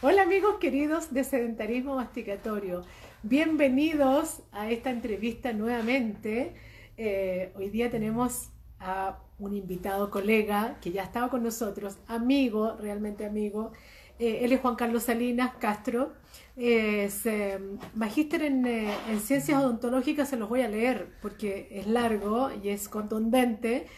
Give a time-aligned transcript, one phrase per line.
[0.00, 2.84] Hola amigos queridos de Sedentarismo Masticatorio.
[3.24, 6.54] Bienvenidos a esta entrevista nuevamente.
[6.96, 13.26] Eh, hoy día tenemos a un invitado colega que ya estaba con nosotros, amigo, realmente
[13.26, 13.72] amigo.
[14.20, 16.12] Eh, él es Juan Carlos Salinas Castro,
[16.56, 17.58] es eh,
[17.96, 22.88] magíster en, en, ciencias odontológicas, se los voy a leer porque es largo y es
[22.88, 23.88] contundente.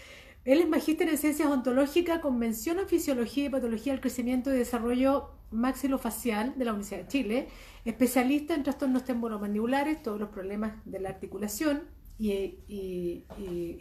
[0.46, 4.56] Él es magíster en ciencias odontológicas con mención en fisiología y patología del crecimiento y
[4.56, 7.48] desarrollo maxilofacial de la Universidad de Chile,
[7.84, 11.82] especialista en trastornos temporomandibulares, todos los problemas de la articulación
[12.18, 13.24] y,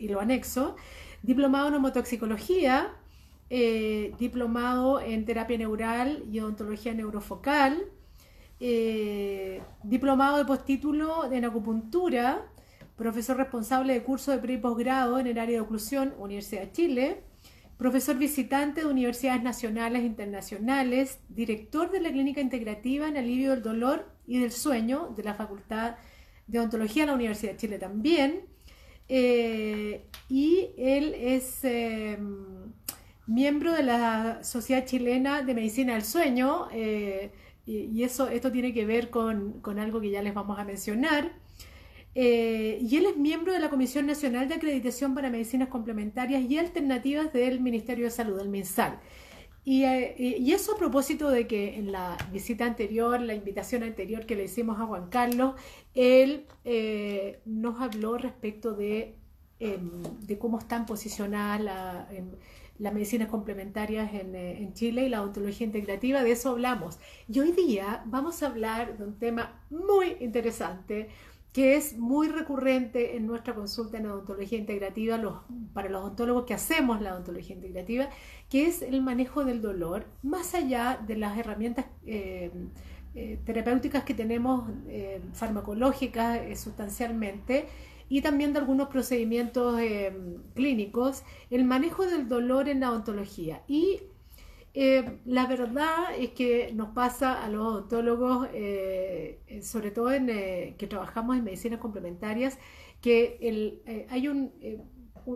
[0.10, 0.76] lo anexo,
[1.24, 2.94] diplomado en homotoxicología,
[3.50, 7.84] eh, diplomado en terapia neural y odontología neurofocal,
[8.60, 12.46] eh, diplomado de postítulo en acupuntura,
[12.96, 16.72] profesor responsable de curso de pre y posgrado en el área de oclusión, Universidad de
[16.72, 17.24] Chile,
[17.80, 23.64] profesor visitante de universidades nacionales e internacionales, director de la Clínica Integrativa en Alivio del
[23.64, 25.96] Dolor y del Sueño de la Facultad
[26.46, 28.42] de Odontología de la Universidad de Chile también.
[29.08, 32.74] Eh, y él es em,
[33.28, 37.32] miembro de la Sociedad Chilena de Medicina del Sueño, eh,
[37.66, 41.32] y, eso, esto tiene que ver con, con algo que ya les vamos a mencionar.
[42.16, 46.58] Eh, y él es miembro de la Comisión Nacional de Acreditación para Medicinas Complementarias y
[46.58, 49.00] Alternativas del Ministerio de Salud, el MinSal.
[49.66, 54.36] Eh, y, eso a propósito de que en la visita anterior, la invitación anterior que
[54.36, 55.54] le hicimos a Juan Carlos,
[55.94, 59.16] él eh, nos habló respecto de,
[59.60, 61.62] em, de, cómo están posicionadas
[62.80, 66.98] las medicinas complementarias en, en, Chile y la odontología integrativa, de eso hablamos.
[67.28, 71.10] Y hoy día vamos a hablar de un tema muy interesante,
[71.54, 75.20] que es muy recurrente en nuestra consulta en odontología integrativa
[75.74, 78.10] para los odontólogos que hacemos la odontología integrativa,
[78.50, 82.52] que es el manejo del dolor, más allá de las herramientas eh,
[83.16, 87.66] eh, terapéuticas que tenemos, eh, farmacológicas sustancialmente,
[88.12, 89.80] y también de algunos procedimientos
[90.56, 93.62] clínicos, el manejo del dolor en la odontología.
[93.68, 94.02] Y
[94.74, 100.76] eh, la verdad es que nos pasa a los odontólogos, eh, sobre todo en, eh,
[100.78, 102.60] que trabajamos en medicinas complementarias,
[103.02, 104.52] que hay, un,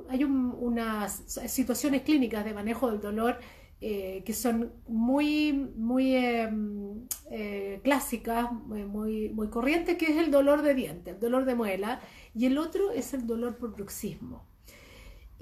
[0.10, 3.40] hay unas situaciones clínicas de manejo del dolor
[3.80, 6.18] que son muy, muy
[7.84, 12.02] clásicas, muy, muy corrientes, que es el dolor de diente, el dolor de muela,
[12.36, 14.46] y el otro es el dolor por bruxismo.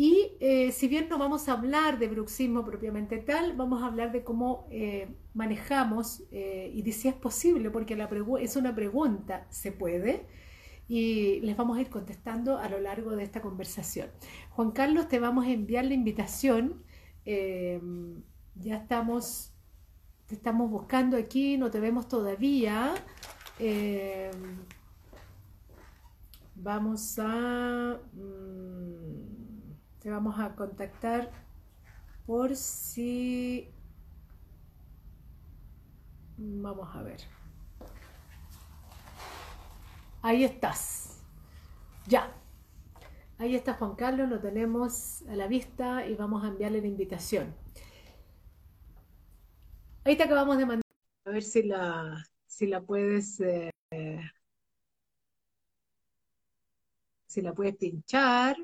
[0.03, 4.11] Y eh, si bien no vamos a hablar de bruxismo propiamente tal, vamos a hablar
[4.11, 7.95] de cómo eh, manejamos eh, y de si es posible, porque
[8.41, 10.25] es una pregunta, ¿se puede?
[10.87, 14.09] Y les vamos a ir contestando a lo largo de esta conversación.
[14.49, 16.81] Juan Carlos, te vamos a enviar la invitación.
[17.23, 19.53] ya estamos,
[20.25, 22.95] te estamos buscando aquí, no te vemos todavía.
[26.55, 27.99] vamos a...
[28.13, 29.30] Mm,
[30.01, 31.31] te vamos a contactar
[32.25, 33.69] por si...
[36.37, 37.21] Vamos a ver.
[40.23, 41.21] Ahí estás.
[42.07, 42.33] Ya.
[43.37, 47.55] Ahí está Juan Carlos, lo tenemos a la vista y vamos a enviarle la invitación.
[50.03, 50.83] Ahí te acabamos de mandar.
[51.25, 53.39] A ver si la, si la puedes...
[53.39, 53.69] Eh,
[57.27, 58.57] si la puedes pinchar.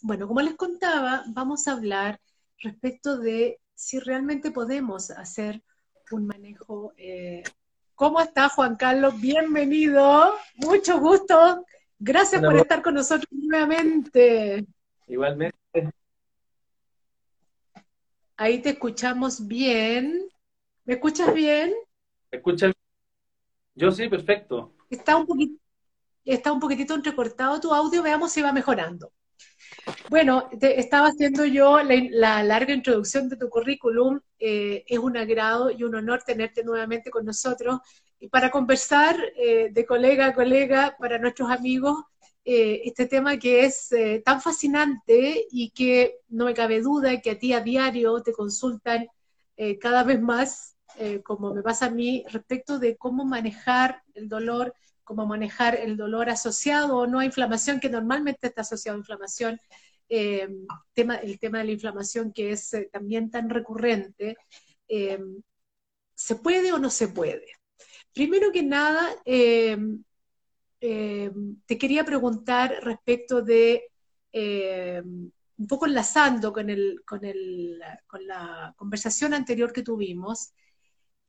[0.00, 2.20] Bueno, como les contaba, vamos a hablar
[2.58, 5.62] respecto de si realmente podemos hacer
[6.10, 6.92] un manejo.
[6.96, 7.42] Eh,
[7.94, 9.20] ¿Cómo está Juan Carlos?
[9.20, 11.64] Bienvenido, mucho gusto.
[11.98, 14.66] Gracias por estar con nosotros nuevamente.
[15.06, 15.56] Igualmente.
[18.36, 20.28] Ahí te escuchamos bien.
[20.84, 21.72] ¿Me escuchas bien?
[22.32, 22.72] ¿Me escuchas?
[23.74, 24.72] Yo sí, perfecto.
[24.90, 25.62] Está un, poquito,
[26.24, 29.12] está un poquitito entrecortado tu audio, veamos si va mejorando.
[30.08, 34.20] Bueno, te estaba haciendo yo la, larga introducción de tu currículum.
[34.38, 37.80] Eh, es un agrado y un honor tenerte nuevamente con nosotros
[38.20, 42.04] y para conversar eh, de colega a colega para nuestros amigos
[42.44, 43.90] eh, este tema que es
[44.24, 49.06] tan fascinante y que no me cabe duda que a ti a diario te consultan
[49.80, 50.76] cada vez más,
[51.22, 56.30] como me pasa a mí, respecto de cómo manejar el dolor cómo manejar el dolor
[56.30, 59.60] asociado o no a inflamación, que normalmente está asociado a inflamación,
[60.08, 60.48] eh,
[60.94, 64.36] el tema de la inflamación que es eh, también tan recurrente.
[64.86, 65.18] Eh,
[66.14, 67.46] ¿Se puede o no se puede?
[68.12, 69.78] Primero que nada, te
[71.78, 73.84] quería preguntar respecto de,
[74.32, 80.52] un poco enlazando con, el, con, el, con la conversación anterior que tuvimos,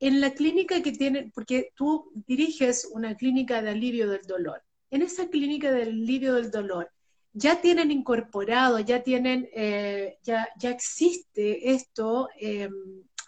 [0.00, 5.02] en la clínica que tienen, porque tú diriges una clínica de alivio del dolor, en
[5.02, 6.90] esa clínica de alivio del dolor,
[7.32, 12.72] ya tienen incorporado, ya tienen, eh, ya, ya existe esto em,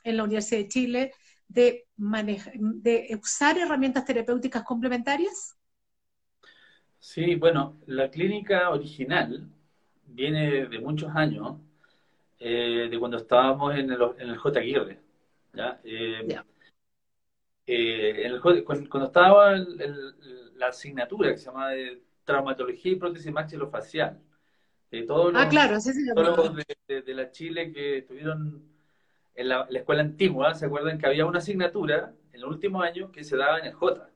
[0.04, 1.12] en la Universidad de Chile
[1.48, 5.56] de, de usar herramientas terapéuticas complementarias?
[6.98, 9.48] Sí, bueno, la clínica original
[10.06, 11.56] viene de muchos años,
[12.38, 14.60] eh, de cuando estábamos en el, en el J.
[14.60, 15.00] Aguirre.
[15.54, 15.80] ¿ya?
[17.66, 18.30] Eh,
[18.64, 24.20] cuando, estaba la asignatura que se llama de traumatología y prótesis maxilofacial,
[25.06, 28.62] todos ah, claro, de, la Chile que estuvieron
[29.34, 33.24] en la, escuela antigua, ¿se acuerdan que había una asignatura en el último año que
[33.24, 34.08] se daba en el J?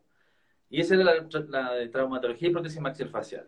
[0.71, 3.47] Y esa era la, de traumatología y prótesis maxilofacial.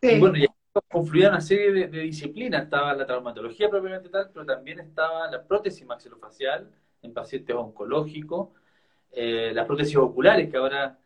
[0.00, 0.46] Y bueno, ya
[0.88, 2.62] confluía una serie de, de, disciplinas.
[2.62, 6.70] Estaba la traumatología propiamente tal, pero también estaba la prótesis maxilofacial
[7.02, 8.50] en pacientes oncológicos,
[9.12, 10.98] eh, las prótesis oculares, que ahora,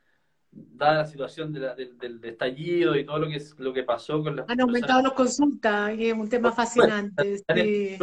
[0.50, 4.60] dada la situación del, estallido y todo lo que, lo que pasó con las Han
[4.60, 7.42] aumentado las consultas, y es un tema fascinante.
[7.48, 7.98] Es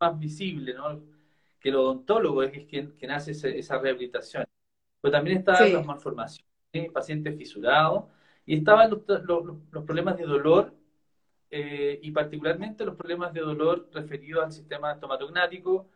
[0.00, 1.00] más visible, ¿no?
[1.60, 4.44] Que el odontólogo es quien, quien hace esa rehabilitación.
[5.00, 6.46] Pero también estaban las malformaciones,
[6.92, 8.04] pacientes fisurados,
[8.46, 9.02] y estaban los,
[9.70, 10.74] los problemas de dolor
[11.54, 15.86] eh, y particularmente los problemas de dolor referidos al sistema estomatognático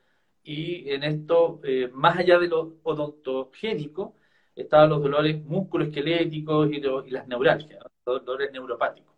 [0.47, 4.15] y en esto, eh, más allá de lo odontogénico,
[4.55, 9.13] estaban los dolores musculoesqueléticos y, y las neuralgias, los dolores neuropáticos.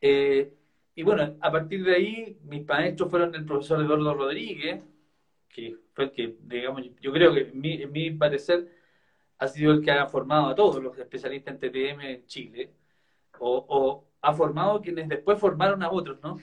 [0.00, 0.54] Eh,
[0.94, 4.82] y bueno, a partir de ahí, mis maestros fueron el profesor Eduardo Rodríguez,
[5.46, 8.66] que fue el que, digamos, yo creo que en mi, parecer
[9.38, 12.72] ha sido el que ha formado a todos los especialistas en TTM en Chile,
[13.38, 16.38] o ha formado quienes después formaron a otros, ¿no?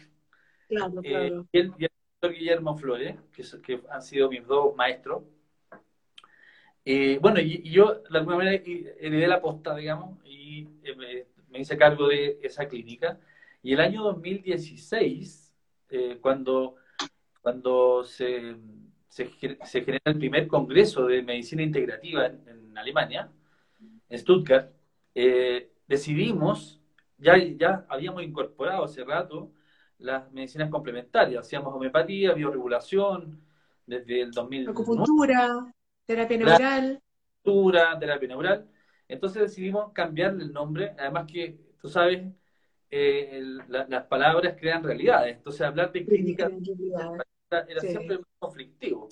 [0.68, 1.76] Claro, eh, claro.
[2.22, 5.24] Guillermo Flores, que, que, han sido mis dos maestros.
[6.84, 11.78] Eh, bueno, y, yo de alguna manera heredé la posta, digamos, y eh, me, hice
[11.78, 13.20] cargo de esa clínica.
[13.62, 15.54] Y el año 2016,
[16.22, 16.76] cuando,
[17.42, 18.56] cuando se,
[19.08, 23.32] se, genera el primer congreso de medicina integrativa en, en Alemania,
[24.10, 24.72] en Stuttgart,
[25.88, 26.80] decidimos
[27.18, 29.52] ya, ya habíamos incorporado hace rato
[30.00, 31.46] las medicinas complementarias.
[31.46, 33.42] Hacíamos homeopatía, bioregulación,
[33.86, 34.70] desde el 2000.
[34.70, 35.74] Acupuntura,
[36.06, 37.02] terapia neural.
[37.42, 38.70] Acupuntura, terapia neural.
[39.08, 42.28] Entonces decidimos cambiarle el nombre, además que, tú sabes,
[42.90, 45.38] eh, las palabras crean realidades.
[45.38, 46.50] Entonces hablar de clínica
[47.50, 49.08] era, siempre muy conflictivo.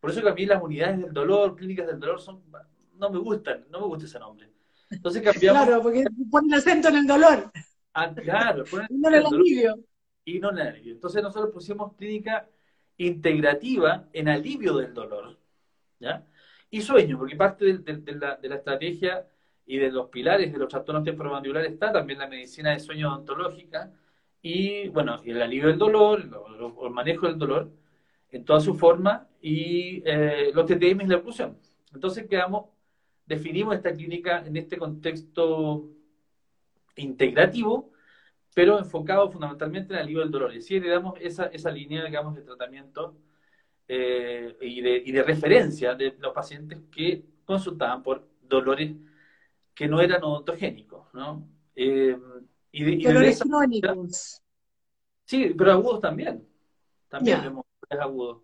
[0.00, 2.42] Por eso que a mí las unidades del dolor, clínicas del dolor, son
[2.98, 4.50] no me gustan, no me gusta ese nombre.
[4.90, 5.66] Entonces cambiamos.
[5.66, 7.50] Claro, porque ponen acento en el dolor.
[7.94, 9.78] Ah, claro, ponen en el alivio.
[10.26, 10.92] Y no en el alivio.
[10.92, 12.46] Entonces nosotros pusimos clínica
[12.98, 15.38] integrativa en alivio del dolor.
[15.98, 16.26] ¿ya?
[16.70, 19.26] Y sueño, porque parte de, la, estrategia
[19.64, 23.90] y de los pilares de los trastornos temporomandibulares está también la medicina de sueño odontológica
[24.42, 27.70] y, bueno, el alivio del dolor, el, manejo del dolor
[28.30, 31.56] en toda su forma y eh, los TTM y la oclusión.
[31.94, 32.66] Entonces quedamos
[33.26, 35.90] definimos esta clínica en este contexto
[36.94, 37.90] integrativo,
[38.56, 40.54] pero enfocado fundamentalmente en el alivio del dolor.
[40.54, 43.14] Y así le damos esa, esa línea, digamos, de tratamiento
[43.86, 48.96] eh, y, de, y, de, referencia de los pacientes que consultaban por dolores
[49.74, 51.46] que no eran odontogénicos, ¿no?
[51.74, 52.16] Eh,
[52.72, 54.40] y dolores crónicos.
[55.26, 56.48] Sí, pero agudos también.
[57.08, 58.40] También vemos agudos.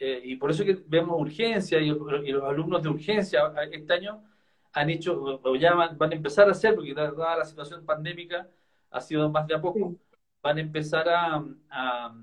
[0.00, 4.24] Eh, y por eso que vemos urgencia y, los alumnos de urgencia este año
[4.72, 8.48] han hecho, o ya van, a empezar a hacer, porque dada la situación pandémica
[8.94, 9.96] ha sido más de a poco,
[10.42, 12.14] van a empezar a, a,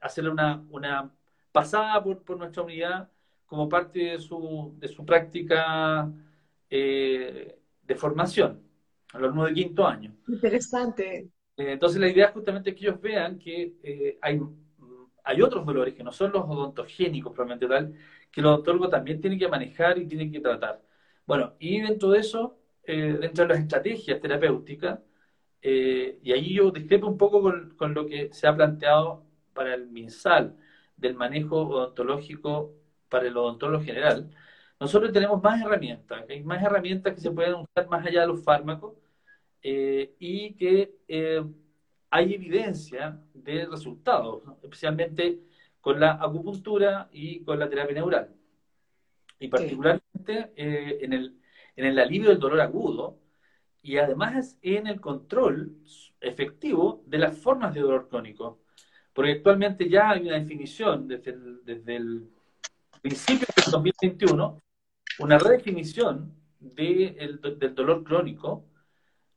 [0.00, 1.12] hacer una, una
[1.52, 3.10] pasada por, por, nuestra unidad
[3.46, 6.10] como parte de su, de su práctica
[6.68, 8.62] eh, de formación,
[9.12, 10.14] a los de quinto año.
[10.28, 11.28] Interesante.
[11.56, 14.40] Eh, entonces la idea es justamente que ellos vean que hay
[15.24, 17.94] hay otros dolores que no son los odontogénicos probablemente tal,
[18.30, 20.82] que el odontólogo también tiene que manejar y tiene que tratar.
[21.26, 25.00] Bueno, y dentro de eso, eh, dentro de las estrategias terapéuticas,
[25.62, 29.74] eh, y ahí yo discrepo un poco con, con, lo que se ha planteado para
[29.74, 30.56] el MinSal,
[30.96, 32.74] del manejo odontológico
[33.08, 34.30] para el odontólogo general,
[34.78, 38.42] nosotros tenemos más herramientas, hay más herramientas que se pueden usar más allá de los
[38.42, 38.94] fármacos
[39.62, 40.94] eh, y que
[42.10, 45.40] hay evidencia de resultados, especialmente
[45.80, 48.34] con la acupuntura y con la terapia neural.
[49.38, 51.40] Y particularmente eh, en, el,
[51.76, 53.19] en el alivio del dolor agudo
[53.82, 55.76] y además en el control
[56.20, 58.60] efectivo de las formas de dolor crónico.
[59.12, 62.28] Porque actualmente ya hay una definición desde el, desde el
[63.00, 64.60] principios del 2021
[65.18, 68.66] una redefinición del dolor crónico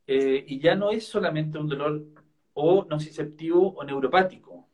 [0.06, 2.04] eh, y ya no es solamente un dolor
[2.54, 4.68] o nociceptivo o neuropático,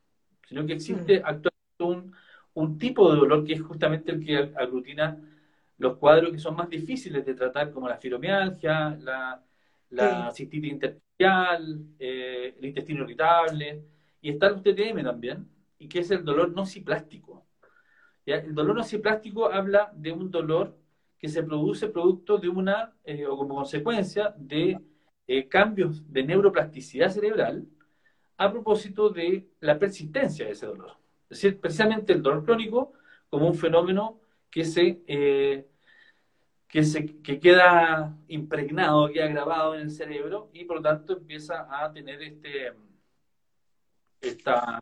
[0.48, 1.22] sino que existe mm.
[1.24, 2.14] actualmente un,
[2.54, 5.18] un, tipo de dolor que es justamente el que aglutina
[5.78, 9.42] los cuadros que son más difíciles de tratar, como la fibromialgia, la,
[9.90, 13.84] la cistitis intersticial, eh, el intestino irritable,
[14.20, 17.46] y está el TTM también, y que es el dolor nociplástico.
[18.26, 20.76] El dolor nociplástico habla de un dolor
[21.18, 24.78] que se produce producto de una, eh, o como consecuencia de
[25.26, 27.66] eh, cambios de neuroplasticidad cerebral
[28.36, 30.92] a propósito de la persistencia de ese dolor.
[31.28, 32.92] Es decir, precisamente el dolor crónico
[33.28, 34.20] como un fenómeno
[34.50, 35.66] que se, eh,
[36.70, 41.66] que se que queda impregnado, queda grabado en el cerebro y por lo tanto empieza
[41.68, 42.72] a tener este,
[44.20, 44.80] esta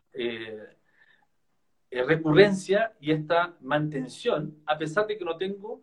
[1.91, 5.81] recurrencia y esta mantención, a pesar de que no tengo,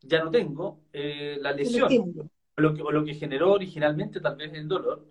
[0.00, 4.68] ya no tengo la lesión lo que, o lo que generó originalmente tal vez el
[4.68, 5.06] dolor,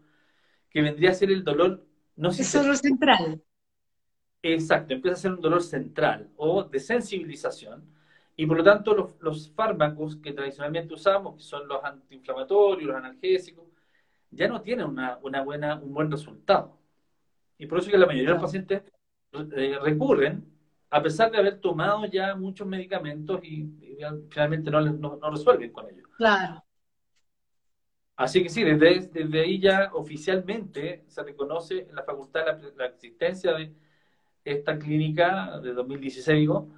[0.70, 1.86] que vendría a ser el dolor
[2.16, 3.44] no sé El dolor central.
[4.42, 7.90] Exacto, empieza a ser un dolor central o de sensibilización.
[8.36, 12.98] Y por lo tanto, los, los, fármacos que tradicionalmente usamos, que son los antiinflamatorios, los
[12.98, 13.66] analgésicos,
[14.32, 16.78] ya no tienen una, una buena, un buen resultado.
[17.58, 18.84] Y por eso que la mayoría de los pacientes
[19.34, 20.46] eh, recurren,
[20.90, 23.68] a pesar de haber tomado ya muchos medicamentos y,
[24.30, 26.08] finalmente no, no, no, resuelven con ellos.
[26.18, 26.64] Claro.
[28.16, 33.54] Así que sí, desde, desde ahí ya oficialmente se reconoce en la facultad la, existencia
[33.54, 33.74] de
[34.46, 36.70] esta clínica de 2016, digo,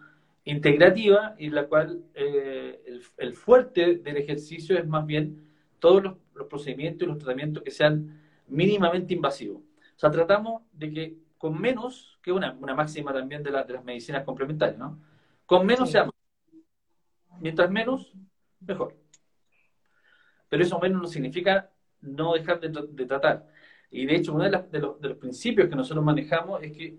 [0.46, 5.50] integrativa, y la cual eh, el, fuerte del ejercicio es más bien
[5.80, 6.16] todos los,
[6.50, 9.62] procedimientos y los tratamientos que sean mínimamente invasivos.
[9.62, 13.84] O sea, tratamos de que con menos, que una, una máxima también de, de las
[13.84, 15.00] medicinas complementarias, ¿no?
[15.46, 16.14] Con menos sea más.
[17.40, 18.14] Mientras menos,
[18.60, 18.96] mejor
[20.50, 21.70] pero eso menos no significa
[22.02, 23.48] no dejar de, tratar.
[23.92, 26.98] Y de hecho, uno de, los, principios que nosotros manejamos es que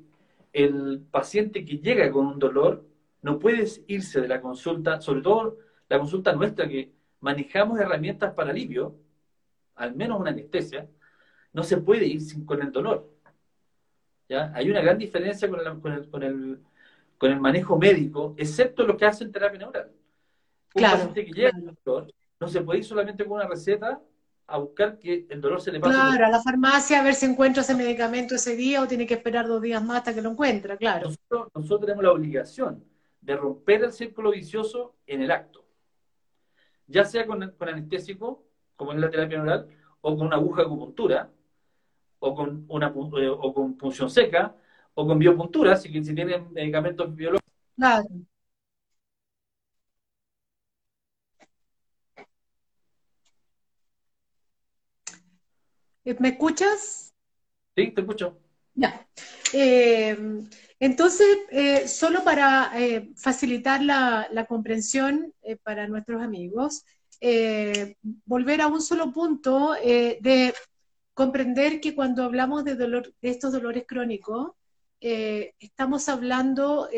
[0.52, 2.84] el paciente que llega con un dolor
[3.22, 5.58] no puede irse de la consulta, sobre todo
[5.88, 8.96] la consulta nuestra que manejamos herramientas para alivio,
[9.74, 10.88] al menos una anestesia,
[11.52, 13.10] no se puede ir sin, con el dolor.
[14.28, 14.52] ¿ya?
[14.54, 16.60] Hay una gran diferencia con el, con, el,
[17.18, 19.90] con, el, manejo médico, excepto lo que hace en terapia neural.
[20.74, 23.98] Un paciente que llega con dolor no se puede ir solamente con una receta
[24.48, 25.94] a buscar que el dolor se le pase.
[25.94, 29.14] Claro, a la farmacia a ver si encuentra ese medicamento ese día o tiene que
[29.14, 31.10] esperar dos días más hasta que lo encuentra, claro.
[31.54, 32.84] Nosotros, tenemos la obligación
[33.26, 35.64] de romper el círculo vicioso en el acto.
[36.86, 38.44] Ya sea con, anestésico,
[38.76, 39.68] como en la terapia oral,
[40.00, 41.32] o con una aguja de acupuntura,
[42.20, 44.54] o con, una, eh, o con punción seca,
[44.94, 47.52] o con biopuntura, si, si tienen medicamentos biológicos.
[47.74, 48.06] Claro.
[56.20, 57.12] ¿Me escuchas?
[57.74, 58.38] Sí, te escucho.
[58.74, 59.04] Ya.
[59.52, 60.16] Eh,
[60.78, 66.84] entonces, eh, solo para eh, facilitar la, comprensión para nuestros amigos,
[68.24, 70.54] volver a un solo punto de
[71.14, 74.52] comprender que cuando hablamos de, dolor, de estos dolores crónicos,
[75.00, 76.88] estamos hablando,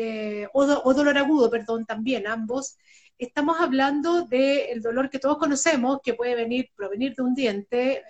[0.53, 2.77] o, o, dolor agudo, perdón, también ambos,
[3.17, 8.03] estamos hablando del dolor que todos conocemos, que puede venir, provenir de un diente,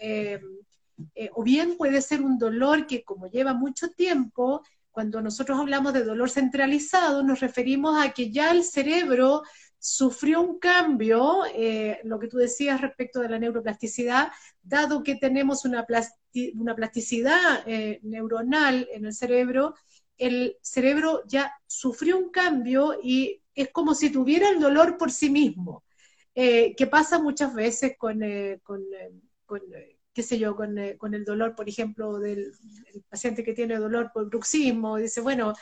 [1.15, 4.63] eh, o bien puede ser un dolor que como lleva mucho tiempo,
[4.99, 9.43] cuando nosotros hablamos de dolor centralizado, nos referimos a que ya el cerebro
[9.77, 14.29] sufrió un cambio, eh, lo que tú decías respecto de la neuroplasticidad,
[14.61, 15.87] dado que tenemos una,
[16.55, 19.73] una plasticidad eh, neuronal en el cerebro,
[20.17, 25.29] el cerebro ya sufrió un cambio y es como si tuviera el dolor por sí
[25.29, 25.85] mismo,
[26.35, 28.19] que pasa muchas veces con,
[28.63, 28.81] con
[30.13, 32.51] qué sé yo, con, eh, con el dolor, por ejemplo, del
[33.09, 35.53] paciente que tiene dolor por bruxismo, dice, bueno,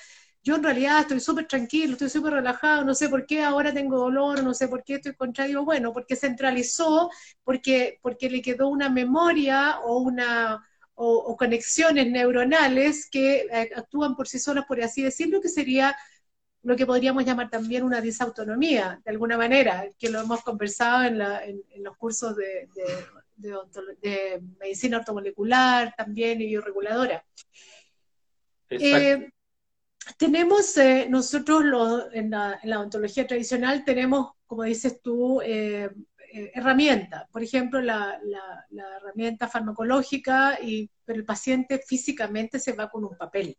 [0.43, 3.97] yo en realidad estoy súper tranquilo, estoy súper relajado, no sé por qué ahora tengo
[3.97, 7.09] dolor, no sé por qué estoy contrario, bueno, porque centralizó,
[7.43, 10.63] porque, porque le quedó una memoria o una
[10.95, 15.95] o, conexiones neuronales que eh, actúan por sí solas, por así decirlo, que sería
[16.63, 21.21] lo que podríamos llamar también una disautonomía, de alguna manera, que lo hemos conversado en,
[21.21, 22.67] en, los cursos de,
[23.37, 27.23] medicina ortomolecular también y bioreguladora.
[28.69, 29.29] Eh,
[30.17, 31.63] tenemos, eh, nosotros
[32.13, 35.89] en, la, ontología tradicional tenemos, como dices tú, eh,
[36.53, 38.19] herramientas, por ejemplo, la,
[38.99, 43.57] herramienta farmacológica, y, pero el paciente físicamente se va con un papel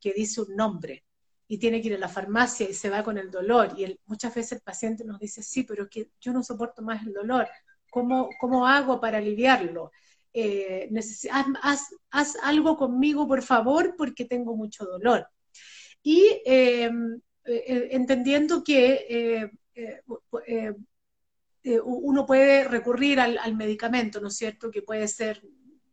[0.00, 1.04] que dice un nombre.
[1.46, 3.78] y tiene que ir a la farmacia y se va con el dolor.
[3.78, 7.06] Y muchas veces el paciente nos dice, sí, pero es que yo no soporto más
[7.06, 7.46] el dolor.
[7.94, 9.92] ¿Cómo, cómo hago para aliviarlo?
[10.32, 10.90] Eh,
[11.60, 15.28] haz, algo conmigo, por favor, porque tengo mucho dolor.
[16.02, 19.48] Y em, eh, entendiendo que
[21.84, 24.70] uno puede recurrir al, medicamento, ¿no es cierto?
[24.72, 25.40] Que puede ser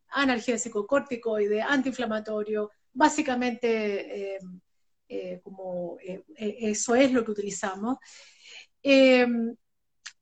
[0.10, 4.60] analgésico, corticoide, antiinflamatorio, básicamente em,
[5.14, 7.98] eh, como eh, eh, eso es lo que utilizamos.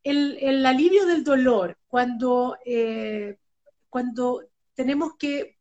[0.04, 2.58] El, alivio del dolor, cuando,
[3.90, 5.58] cuando tenemos que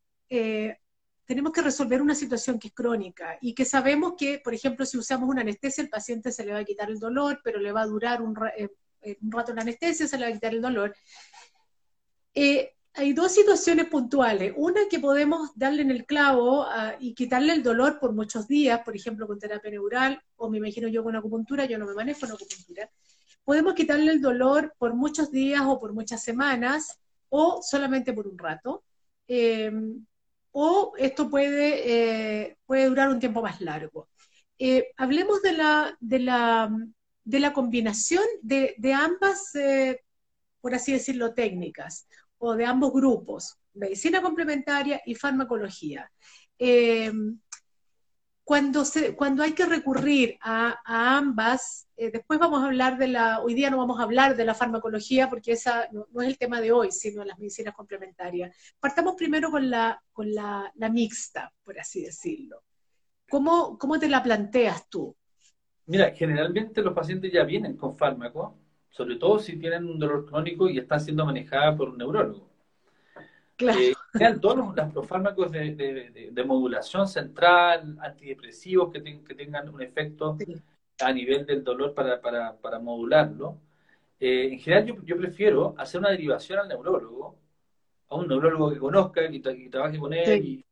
[1.29, 4.97] tenemos que resolver una situación que es crónica y que sabemos que, por ejemplo, si
[4.97, 7.83] usamos una anestesia, el paciente se le va a quitar el dolor, pero le va
[7.83, 10.95] a durar un, un rato la anestesia, se le va a quitar el dolor.
[12.35, 14.53] Eh, hay dos situaciones puntuales.
[14.57, 18.81] Una que podemos darle en el clavo ah, y quitarle el dolor por muchos días,
[18.85, 22.27] por ejemplo, con terapia neural, o me imagino yo con acupuntura, yo no me manejo
[22.27, 22.91] en acupuntura.
[23.49, 27.01] Podemos quitarle el dolor por muchos días o por muchas semanas,
[27.31, 28.85] o solamente por un rato.
[29.27, 30.05] Em,
[30.53, 34.11] o esto puede, eh, puede durar un tiempo más largo.
[34.59, 36.71] Eh, hablemos de la, de la,
[37.25, 40.03] de la combinación de, de ambas, eh,
[40.61, 46.13] por así decirlo, técnicas o de ambos grupos, medicina complementaria y farmacología.
[48.49, 50.81] Cuando, se, cuando hay que recurrir a,
[51.19, 54.47] ambas, eh, después vamos a hablar de la, hoy día no vamos a hablar de
[54.47, 58.57] la farmacología porque esa no, es el tema de hoy, sino las medicinas complementarias.
[58.81, 62.63] Partamos primero con la, con la, mixta, por así decirlo.
[63.29, 65.15] ¿Cómo, ¿Cómo te la planteas tú?
[65.85, 68.57] Mira, generalmente los pacientes ya vienen con fármaco
[68.89, 72.48] sobre todo si tienen un dolor crónico y están siendo manejadas por un neurólogo.
[73.59, 73.79] Claro.
[73.81, 73.95] Eh,
[74.41, 74.57] todos
[74.95, 80.39] los, fármacos de, modulación central, antidepresivos que, que tengan un efecto
[81.01, 83.61] a nivel del dolor para, para, para modularlo.
[84.21, 87.37] Eh, en general, yo, yo, prefiero hacer una derivación al neurólogo,
[88.09, 90.65] a un neurólogo que conozca, y, trabaje con él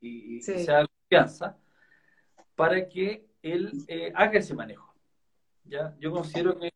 [0.00, 1.58] y, y, sea confianza,
[2.54, 4.94] para que él eh, haga ese manejo.
[5.64, 5.94] ¿ya?
[6.00, 6.72] Yo considero que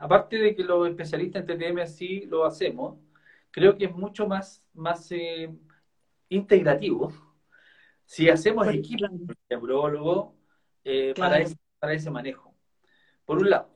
[0.00, 2.98] aparte de que los especialistas en TTM sí lo hacemos,
[3.50, 5.50] creo que es mucho más, más eh,
[6.28, 7.12] integrativo
[8.04, 9.06] si hacemos equipo
[9.50, 10.36] neurólogo
[10.84, 12.54] eh, para, ese, para ese manejo.
[13.24, 13.70] Por un lado.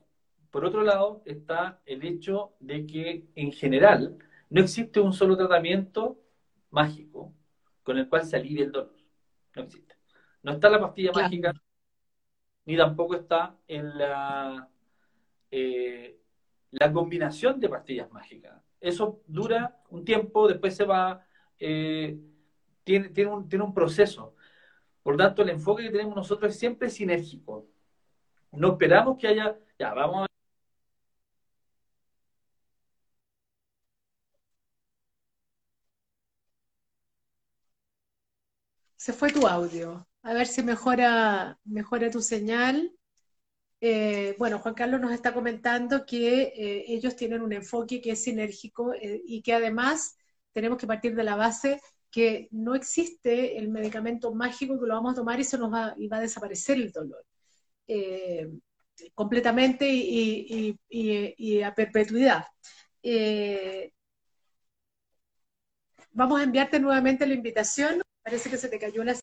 [0.49, 4.17] Por otro lado está el hecho de que en general
[4.49, 6.21] no existe un solo tratamiento
[6.69, 7.33] mágico
[7.83, 8.95] con el cual se alivie el dolor.
[9.55, 9.95] No existe.
[10.43, 11.53] No está la pastilla mágica,
[12.65, 14.69] ni tampoco está en la
[15.51, 16.21] eh,
[16.71, 18.61] la combinación de pastillas mágicas.
[18.81, 21.25] Eso dura un tiempo, después se va,
[21.59, 22.19] eh,
[22.83, 24.35] tiene, tiene, un, tiene un proceso.
[25.03, 27.67] Por tanto, el enfoque que tenemos nosotros es siempre sinérgico.
[28.53, 30.27] No esperamos que haya, ya, vamos a
[38.95, 40.07] Se fue tu audio.
[40.23, 42.91] A ver si mejora, mejora tu señal.
[43.83, 48.23] Eh, bueno, Juan Carlos nos está comentando que eh, ellos tienen un enfoque que es
[48.23, 50.17] sinérgico eh, y que además
[50.53, 55.13] tenemos que partir de la base que no existe el medicamento mágico que lo vamos
[55.13, 57.25] a tomar y se nos va, y va a desaparecer el dolor
[59.15, 62.45] completamente y, a perpetuidad.
[66.11, 68.01] vamos a enviarte nuevamente la invitación.
[68.23, 69.15] Parece que se te cayó la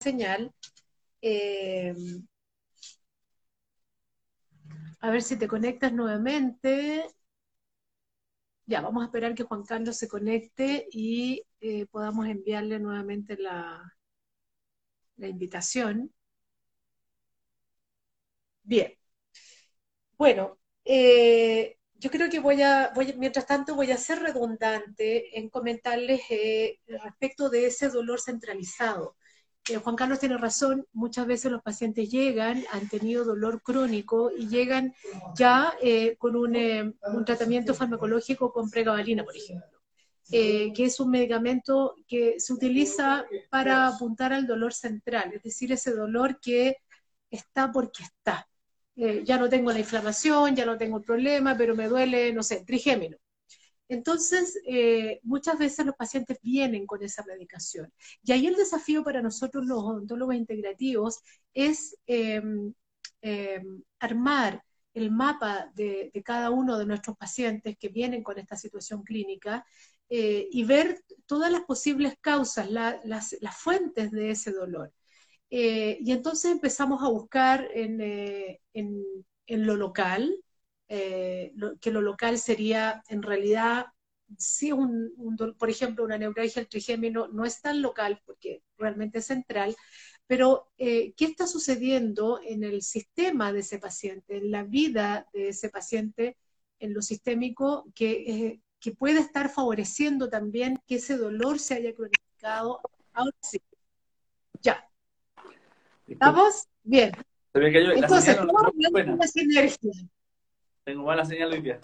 [0.00, 0.52] señal.
[5.02, 7.04] A ver si te conectas nuevamente.
[8.66, 13.82] Ya, vamos a esperar que Juan Carlos se conecte y eh, podamos enviarle nuevamente la,
[15.16, 16.12] invitación.
[18.64, 18.92] Bien.
[20.16, 26.22] Bueno, eh, yo creo que voy a, mientras tanto, voy a ser redundante en comentarles
[26.30, 29.16] eh, respecto de ese dolor centralizado.
[29.68, 34.48] Eh, Juan Carlos tiene razón, muchas veces los pacientes llegan, han tenido dolor crónico y
[34.48, 34.92] llegan
[35.36, 39.80] ya eh, con eh, un, tratamiento farmacológico con pregabalina, por ejemplo,
[40.28, 45.92] que es un medicamento que se utiliza para apuntar al dolor central, es decir, ese
[45.92, 46.78] dolor que
[47.30, 48.48] está porque está.
[48.96, 52.64] ya no tengo la inflamación, ya no tengo el problema, pero me duele, no sé,
[52.64, 53.16] trigémino.
[53.88, 57.92] Entonces, eh, muchas veces los pacientes vienen con esa medicación.
[58.22, 61.20] Y ahí el desafío para nosotros los odontólogos integrativos
[61.52, 62.72] es em,
[63.20, 64.62] em, armar
[64.94, 69.64] el mapa de, cada uno de nuestros pacientes que vienen con esta situación clínica
[70.08, 74.92] eh, y ver todas las posibles causas, las, fuentes de ese dolor.
[75.50, 79.04] Eh, y entonces empezamos a buscar en,
[79.46, 80.34] lo local,
[80.92, 83.86] que lo local sería en realidad
[84.38, 89.26] sí, un, por ejemplo, una neuralgia al trigémino no es tan local porque realmente es
[89.26, 89.74] central,
[90.26, 95.48] pero eh, ¿qué está sucediendo en el sistema de ese paciente, en la vida de
[95.48, 96.36] ese paciente,
[96.78, 101.94] en lo sistémico, que, eh, que puede estar favoreciendo también que ese dolor se haya
[101.94, 102.80] cronificado?
[103.12, 103.60] Ahora sí.
[104.62, 104.88] Ya.
[106.06, 106.66] ¿Estamos?
[106.82, 107.12] Bien.
[107.54, 108.72] Entonces, ¿cómo
[109.16, 109.92] la sinergia?
[110.84, 111.80] Tengo mala señal hoy día.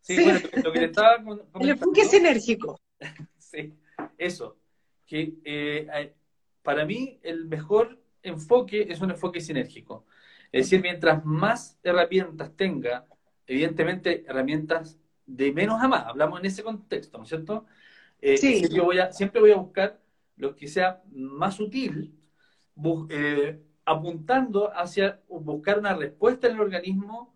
[0.00, 1.16] Sí, bueno, lo que le estaba
[1.60, 2.80] El enfoque sinérgico.
[3.38, 3.74] sí,
[4.18, 4.56] eso.
[5.06, 6.14] Que eh,
[6.62, 10.06] para mí el mejor enfoque es un enfoque sinérgico.
[10.52, 13.06] Es decir, mientras más herramientas tenga,
[13.46, 17.66] evidentemente herramientas de menos a más, hablamos en ese contexto, ¿no es cierto?
[18.20, 18.68] Eh, sí.
[18.68, 20.00] Yo voy a, siempre voy a buscar
[20.36, 22.14] lo que sea más útil,
[23.10, 27.34] eh, apuntando hacia buscar una respuesta en el organismo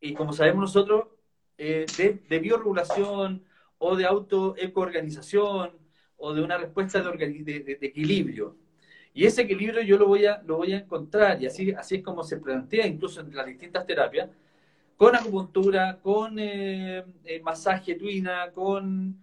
[0.00, 1.08] y como sabemos nosotros,
[1.56, 1.86] eh,
[2.28, 3.44] de, biorregulación
[3.78, 5.72] o de autoecoorganización
[6.16, 8.56] o de una respuesta de, equilibrio.
[9.12, 12.02] Y ese equilibrio yo lo voy a, lo voy a encontrar, y así, así es
[12.02, 14.30] como se plantea incluso en las distintas terapias,
[14.96, 19.20] con acupuntura, con eh, eh, masaje tuina, con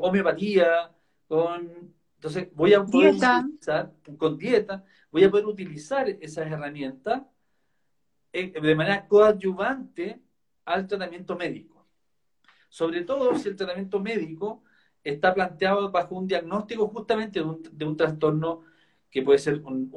[0.00, 0.92] homeopatía,
[1.26, 1.92] con...
[2.16, 7.22] Entonces voy a poder utilizar, con dieta, voy a poder utilizar esas herramientas
[8.32, 10.20] de manera coadyuvante
[10.64, 11.86] al tratamiento médico.
[12.68, 14.62] Sobre todo si el tratamiento médico
[15.02, 18.62] está planteado bajo un diagnóstico justamente de un, trastorno
[19.10, 19.90] que puede ser un,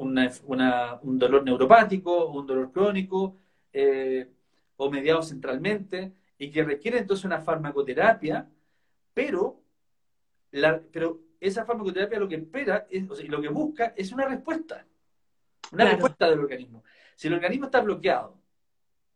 [1.18, 3.36] dolor neuropático, un dolor crónico
[3.72, 4.28] eh,
[4.76, 8.48] o mediado centralmente y que requiere entonces una farmacoterapia,
[9.12, 9.60] pero,
[10.90, 14.84] pero esa farmacoterapia lo que espera es, lo que busca es una respuesta,
[15.70, 16.82] una respuesta del organismo.
[17.14, 18.36] Si el organismo está bloqueado,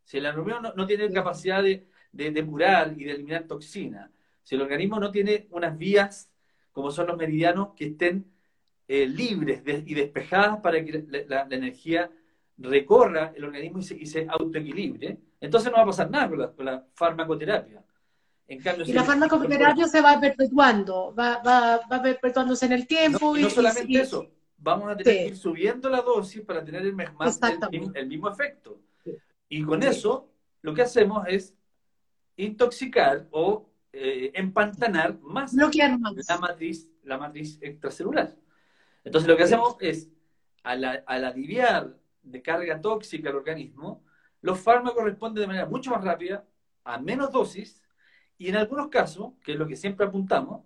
[0.04, 4.10] si el organismo no, tiene capacidad de, depurar y de eliminar toxina,
[4.42, 6.30] si el organismo no tiene unas vías
[6.72, 8.24] como son los meridianos que estén
[8.86, 12.10] eh, libres y despejadas para que la, energía
[12.56, 17.84] recorra el organismo y se, autoequilibre, entonces no va a pasar nada con la, farmacoterapia.
[18.46, 23.36] En cambio, y la farmacoterapia se va perpetuando, va, va, perpetuándose en el tiempo.
[23.36, 24.26] No, solamente eso,
[24.58, 26.94] vamos a tener que ir subiendo la dosis para tener el,
[27.94, 28.80] el mismo efecto.
[29.48, 30.28] Y con eso
[30.62, 31.54] lo que hacemos es
[32.36, 35.54] intoxicar o eh, empantanar más,
[36.28, 38.36] La, matriz, la matriz extracelular.
[39.02, 40.10] Entonces lo que hacemos es,
[40.62, 44.04] al, aliviar de carga tóxica al organismo,
[44.42, 46.44] los fármacos responden de manera mucho más rápida,
[46.84, 47.82] a menos dosis,
[48.36, 50.64] y en algunos casos, que es lo que siempre apuntamos,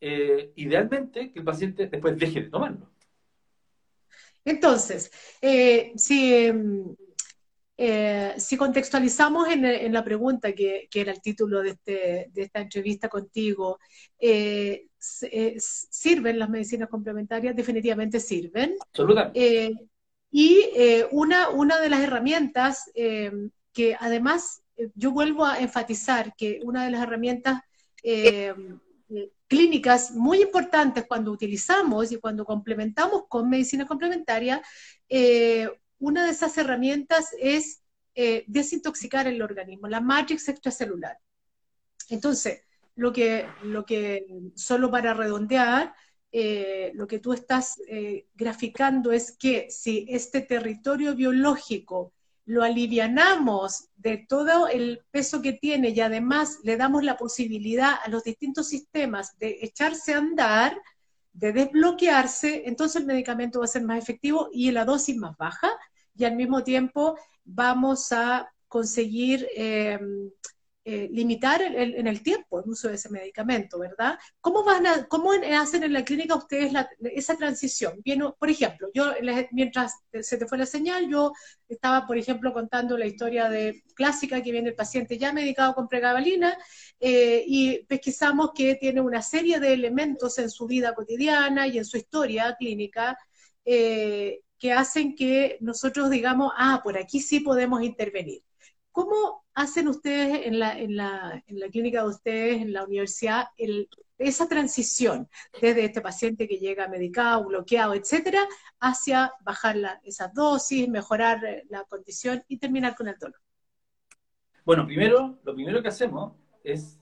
[0.00, 2.93] eh, idealmente que el paciente después deje de tomarlo.
[4.44, 6.94] Entonces, eh, si em,
[7.76, 13.08] eh, si contextualizamos en, la pregunta que, era el título de, este, de esta entrevista
[13.08, 13.80] contigo,
[14.18, 17.56] eh, ¿sirven las medicinas complementarias?
[17.56, 18.76] Definitivamente sirven.
[18.80, 19.88] Absolutamente.
[20.30, 20.70] y
[21.10, 24.62] una, una de las herramientas que además
[24.94, 27.60] yo vuelvo a enfatizar que una de las herramientas
[29.46, 34.62] clínicas muy importantes cuando utilizamos y cuando complementamos con medicina complementaria,
[35.98, 37.84] una de esas herramientas es
[38.16, 41.18] eh, desintoxicar el organismo, la matrix extracelular.
[42.10, 42.62] Entonces,
[42.94, 45.92] lo que, lo que solo para redondear,
[46.30, 52.13] eh, lo que tú estás eh, graficando es que si este territorio biológico
[52.46, 58.08] lo alivianamos de todo el peso que tiene y además le damos la posibilidad a
[58.10, 60.76] los distintos sistemas de echarse a andar,
[61.32, 65.70] de desbloquearse, entonces el medicamento va a ser más efectivo y la dosis más baja.
[66.16, 69.98] Y al mismo tiempo vamos a conseguir eh,
[70.86, 74.18] eh, limitar en el tiempo el uso de ese medicamento, ¿verdad?
[74.42, 78.02] ¿Cómo, van a, cómo hacen en la clínica ustedes esa transición?
[78.04, 79.12] Bien, por ejemplo, yo
[79.52, 81.32] mientras se te fue la señal, yo
[81.70, 85.88] estaba, por ejemplo, contando la historia de clásica que viene el paciente ya medicado con
[85.88, 86.54] pregabalina
[87.00, 91.86] eh, y pesquisamos que tiene una serie de elementos en su vida cotidiana y en
[91.86, 93.16] su historia clínica
[93.64, 98.42] que hacen que nosotros digamos, ah, por aquí sí podemos intervenir.
[98.92, 103.46] ¿Cómo hacen ustedes en la, en la, en la clínica de ustedes, en la universidad,
[104.18, 105.28] esa transición
[105.60, 108.46] desde este paciente que llega medicado, bloqueado, etcétera,
[108.80, 113.40] hacia bajar la, esa dosis, mejorar eh, la condición y terminar con el dolor?
[114.64, 116.98] Bueno, primero, lo primero que hacemos es,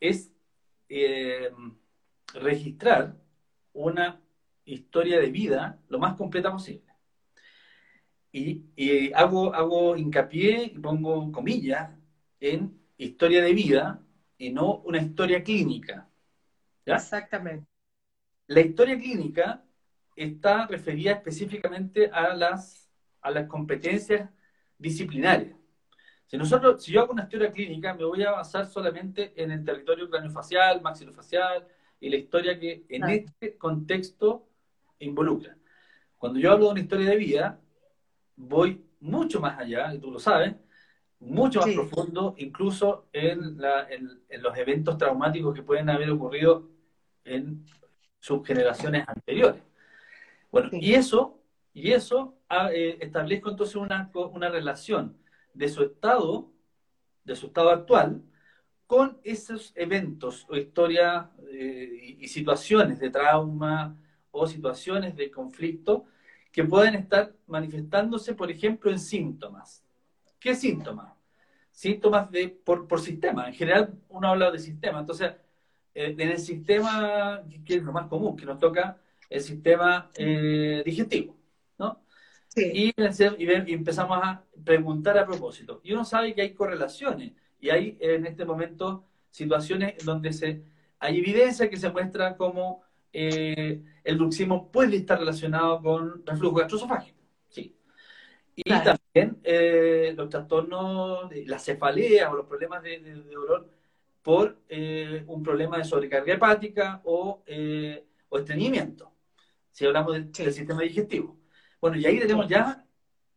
[0.00, 0.30] es
[0.88, 1.50] eh,
[2.34, 3.16] registrar
[3.72, 4.20] una
[4.64, 6.89] historia de vida lo más completa posible.
[8.32, 11.90] Y, hago, hago hincapié y pongo comillas
[12.38, 14.00] en historia de vida
[14.38, 16.08] y no una historia clínica.
[16.84, 17.66] Exactamente.
[18.46, 19.64] La historia clínica
[20.16, 22.88] está referida específicamente a las,
[23.20, 24.28] a las competencias
[24.78, 25.56] disciplinarias.
[26.26, 29.64] Si, nosotros, si yo hago una historia clínica, me voy a basar solamente en el
[29.64, 31.66] territorio craneofacial, maxilofacial
[31.98, 34.48] y la historia que en este contexto
[35.00, 35.56] involucra.
[36.16, 37.60] Cuando yo hablo de una historia de vida,
[38.40, 40.54] voy mucho más allá, y tú lo sabes,
[41.20, 46.68] mucho más profundo, incluso en, los eventos traumáticos que pueden haber ocurrido
[47.24, 47.64] en
[48.18, 49.62] sus generaciones anteriores.
[50.50, 51.38] Bueno, y eso,
[51.72, 55.16] y eso ah, eh, establezco entonces una, una relación
[55.54, 56.50] de su estado,
[57.24, 58.22] de su estado actual,
[58.86, 63.96] con esos eventos o historias eh, y situaciones de trauma
[64.32, 66.06] o situaciones de conflicto
[66.52, 69.84] que pueden estar manifestándose, por ejemplo, en síntomas.
[70.38, 71.12] ¿Qué síntomas?
[71.70, 73.46] Síntomas de, por, por sistema.
[73.46, 75.00] En general, uno habla de sistema.
[75.00, 75.32] Entonces,
[75.94, 80.82] eh, en el sistema, que es lo más común, que nos toca el sistema eh,
[80.84, 81.36] digestivo,
[81.78, 82.02] ¿no?
[82.48, 82.70] Sí.
[82.74, 85.80] Y, y, empezamos a preguntar a propósito.
[85.84, 87.32] Y uno sabe que hay correlaciones.
[87.60, 90.64] Y hay en este momento situaciones donde se,
[90.98, 92.82] hay evidencia que se muestra como
[93.12, 97.18] eh, el bruxismo puede estar relacionado con reflujo gastroesofágico.
[97.48, 97.76] Sí.
[98.54, 103.68] Y también eh, los trastornos, de la cefalea o los problemas de, dolor
[104.22, 107.42] por eh, un problema de sobrecarga hepática o,
[108.28, 109.12] o estreñimiento,
[109.70, 111.38] si hablamos del, sistema digestivo.
[111.80, 112.84] Bueno, y ahí tenemos ya,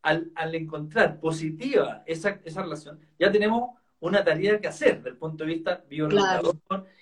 [0.02, 3.72] al, al encontrar positiva esa, esa relación, ya tenemos
[4.04, 6.58] una tarea que hacer desde el punto de vista bioregulador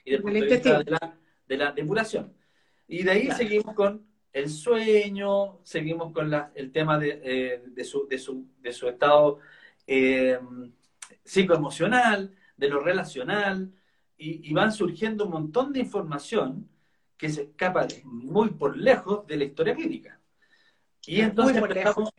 [0.06, 2.32] y desde el punto de vista de la, de la depuración.
[2.92, 8.06] Y de ahí seguimos con el sueño, seguimos con el tema de, eh, de, su,
[8.06, 9.40] de, su, de, su, estado
[9.88, 10.38] eh,
[11.24, 13.72] psicoemocional, de lo relacional,
[14.18, 16.70] y, van surgiendo un montón de información
[17.16, 20.20] que se escapa muy por lejos de la historia clínica.
[21.06, 22.10] Y entonces empezamos,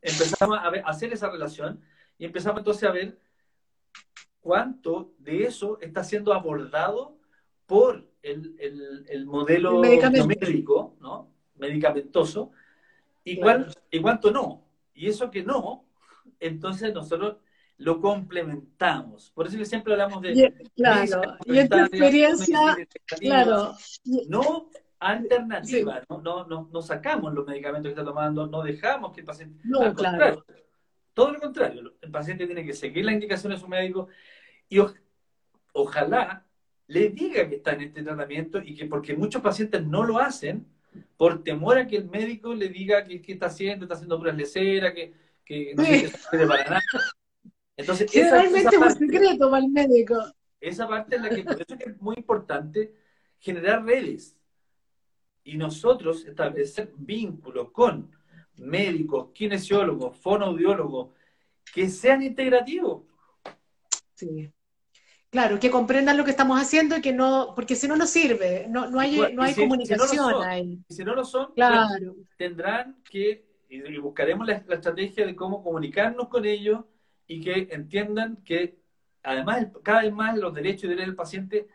[0.00, 1.80] empezamos, a, ver, a hacer esa relación
[2.16, 3.18] y empezamos entonces a ver
[4.38, 7.18] cuánto de eso está siendo abordado
[7.66, 11.30] por el, modelo médico, ¿no?
[11.56, 12.50] medicamentoso,
[13.22, 13.40] y,
[13.90, 14.64] y cuánto no.
[14.94, 15.84] Y eso que no,
[16.40, 17.36] entonces nosotros
[17.78, 19.30] lo complementamos.
[19.30, 20.52] Por eso que siempre hablamos de...
[20.76, 22.76] claro, y esta experiencia,
[23.20, 23.74] claro.
[24.28, 24.68] No
[25.00, 29.60] alternativa, no, no, no, sacamos los medicamentos que está tomando, no dejamos que el paciente...
[29.64, 30.44] No, claro.
[31.12, 34.08] todo lo contrario, el paciente tiene que seguir las indicaciones de su médico
[34.70, 34.78] y
[35.74, 36.43] ojalá
[36.86, 40.66] le diga que está en este tratamiento y que porque muchos pacientes no lo hacen
[41.16, 44.92] por temor a que el médico le diga que, está haciendo, está haciendo puras leceras,
[44.92, 45.12] que,
[45.44, 46.82] que no se para nada.
[47.76, 50.14] Entonces, esa, realmente es un secreto para el médico.
[50.60, 52.94] Esa parte es la que, por eso es muy importante
[53.38, 54.38] generar redes
[55.42, 58.10] y nosotros establecer vínculos con
[58.56, 61.10] médicos, kinesiólogos, fonoaudiólogos,
[61.74, 63.02] que sean integrativos.
[64.14, 64.50] Sí.
[65.34, 68.68] Claro, que comprendan lo que estamos haciendo y que no, porque si no, no sirve,
[68.68, 70.78] no, no hay, no hay comunicación ahí.
[70.88, 72.14] Si no lo son, claro.
[72.36, 76.84] tendrán que, y buscaremos la, estrategia de cómo comunicarnos con ellos
[77.26, 78.78] y que entiendan que
[79.24, 81.66] además cada vez más los derechos y derechos del paciente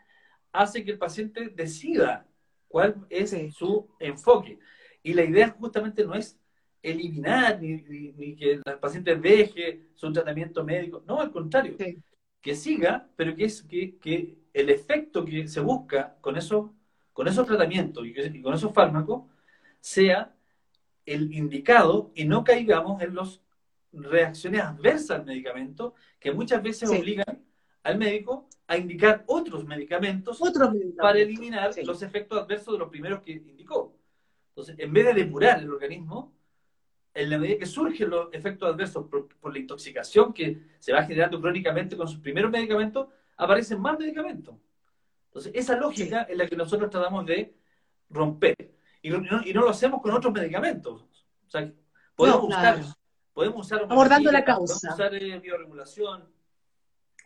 [0.52, 2.26] hace que el paciente decida
[2.66, 4.58] cuál es su enfoque.
[5.02, 6.40] Y la idea justamente no es
[6.82, 11.76] eliminar ni, ni, que el paciente deje su tratamiento médico, no, al contrario.
[11.78, 11.98] Sí
[12.40, 16.74] que siga, pero que, es, que, que el efecto que se busca con, eso,
[17.12, 19.24] con esos tratamientos y, con esos fármacos
[19.80, 20.34] sea
[21.06, 23.40] el indicado y no caigamos en las
[23.92, 27.44] reacciones adversas al medicamento que muchas veces obligan
[27.82, 30.40] al médico a indicar otros medicamentos,
[30.96, 33.96] para eliminar los efectos adversos de los primeros que indicó.
[34.50, 36.32] Entonces, en vez de depurar el organismo,
[37.14, 41.40] en la medida que surgen los efectos adversos por, la intoxicación que se va generando
[41.40, 44.54] crónicamente con sus primeros medicamentos, aparecen más medicamentos.
[45.26, 47.54] Entonces, esa lógica es la que nosotros tratamos de
[48.08, 48.56] romper.
[49.02, 51.02] Y no, lo hacemos con otros medicamentos.
[51.02, 51.72] O sea,
[52.14, 52.80] podemos, usar,
[53.32, 53.86] podemos usar...
[53.88, 54.74] Abordando la causa.
[54.74, 56.28] Podemos usar eh, bioregulación,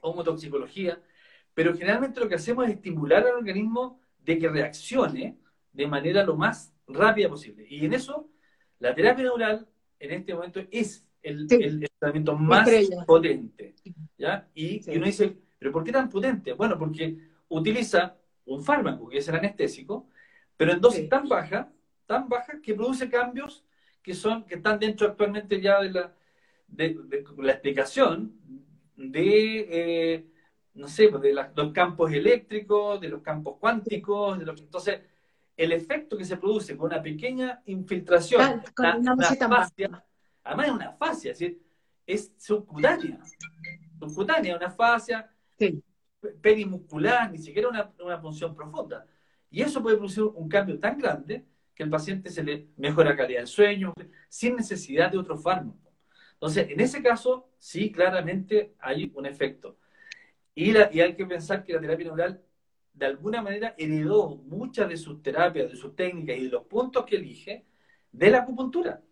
[0.03, 1.01] homotoxicología,
[1.53, 5.39] pero generalmente lo que hacemos es estimular al organismo de que reaccione
[5.73, 7.67] de manera lo más rápida posible.
[7.69, 8.29] Y en eso,
[8.79, 9.69] la terapia neural
[10.05, 11.47] en este momento es el,
[11.99, 12.69] tratamiento más
[13.07, 13.75] potente.
[14.19, 14.49] ¿ya?
[14.55, 16.53] Y, uno dice, ¿pero por qué tan potente?
[16.53, 17.17] Bueno, porque
[17.49, 20.09] utiliza un fármaco, que es el anestésico,
[20.57, 21.71] pero en dosis tan baja
[22.07, 23.65] tan bajas que produce cambios
[24.03, 26.15] que son que están dentro actualmente ya de la,
[26.69, 26.97] de,
[27.39, 28.35] la explicación
[28.97, 30.27] de, eh,
[30.75, 35.01] no sé, pues, de los campos eléctricos, de los campos cuánticos, de los, entonces
[35.57, 40.05] el efecto que se produce con una pequeña infiltración, con una, fascia,
[40.43, 41.63] además es una fascia, es decir,
[42.07, 43.21] es subcutánea,
[43.99, 45.31] subcutánea, una fascia
[46.41, 49.07] perimuscular, ni siquiera una, una función profunda.
[49.51, 53.17] Y eso puede producir un cambio tan grande que el paciente se le mejora la
[53.17, 53.93] calidad del sueño
[54.29, 55.93] sin necesidad de otro fármaco.
[56.33, 59.79] Entonces, en ese caso, sí, claramente hay un efecto.
[60.55, 62.43] Y, y hay que pensar que la terapia neural,
[62.95, 67.05] de alguna manera, heredó muchas de sus terapias, de sus técnicas y de los puntos
[67.05, 67.67] que elige
[68.13, 69.03] de la acupuntura.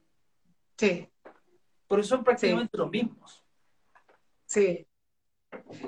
[0.77, 1.09] Sí.
[1.88, 3.42] Porque son prácticamente los mismos.
[4.47, 4.87] Sí.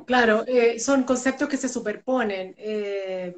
[0.05, 2.55] Claro, eh, son conceptos que se superponen.
[2.59, 3.35] Eh,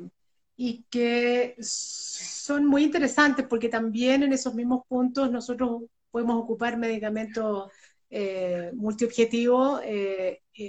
[0.59, 7.71] y que son muy interesantes porque también en esos mismos puntos nosotros podemos ocupar medicamentos
[8.09, 9.83] eh, multiobjetivos,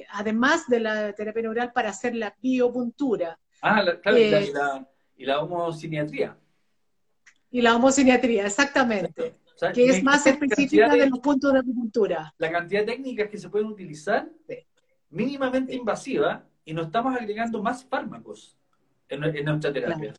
[0.10, 3.39] además de la terapia neural para hacer la biopuntura.
[3.62, 6.38] Ah, claro, y, la, y, la, homociniatría.
[7.50, 9.34] Y la homociniatría, exactamente.
[9.74, 12.34] que es más específica de, los puntos de acupuntura.
[12.38, 14.30] La cantidad de técnicas que se pueden utilizar,
[15.10, 18.58] mínimamente invasiva, y no estamos agregando más fármacos
[19.08, 20.13] en, nuestra terapia.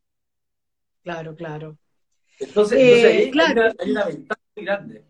[1.02, 1.78] Claro, claro.
[2.40, 3.30] Entonces, eh, hay,
[3.90, 5.04] una, ventaja muy grande.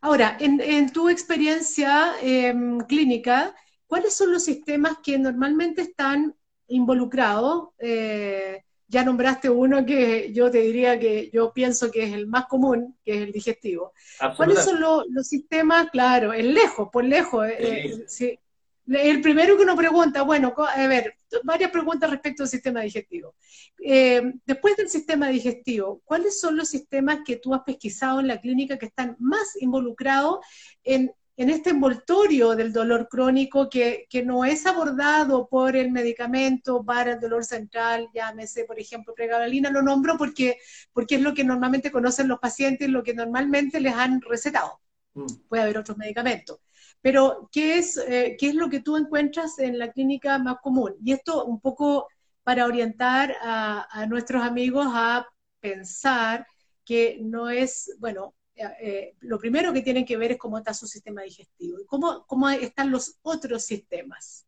[0.00, 3.54] Ahora, en, tu experiencia em, clínica,
[3.86, 6.34] ¿cuáles son los sistemas que normalmente están
[6.68, 7.70] involucrados?
[7.78, 12.46] Eh, ya nombraste uno que yo te diría que yo pienso que es el más
[12.46, 13.92] común, que es el digestivo.
[14.36, 15.90] ¿Cuáles son los, sistemas?
[15.90, 17.46] Claro, es lejos, por lejos.
[17.48, 18.38] Eh, sí.
[18.86, 23.34] El primero que uno pregunta, bueno, a ver, varias preguntas respecto al sistema digestivo.
[23.82, 28.40] Eh, después del sistema digestivo, ¿cuáles son los sistemas que tú has pesquisado en la
[28.40, 30.38] clínica que están más involucrados
[30.84, 37.20] en, este envoltorio del dolor crónico que, no es abordado por el medicamento para el
[37.20, 39.70] dolor central, llámese, por ejemplo, pregabalina?
[39.70, 40.58] Lo nombro porque,
[40.92, 44.80] porque es lo que normalmente conocen los pacientes, lo que normalmente les han recetado.
[45.14, 45.26] Mm.
[45.48, 46.58] Puede haber otros medicamentos.
[47.02, 50.94] Pero, ¿qué es, eh, ¿qué es lo que tú encuentras en la clínica más común?
[51.04, 52.08] Y esto un poco
[52.46, 55.26] para orientar a, nuestros amigos a
[55.58, 56.46] pensar
[56.84, 60.72] que no es, bueno, eh, eh, lo primero que tienen que ver es cómo está
[60.74, 64.46] su sistema digestivo y cómo, cómo están los otros sistemas.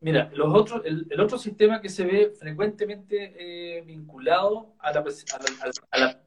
[0.00, 5.04] Mira, los otros, el, otro sistema que se ve frecuentemente vinculado a la,
[5.90, 6.22] a la,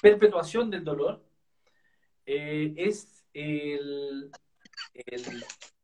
[0.00, 1.20] perpetuación del dolor
[2.24, 4.30] es el,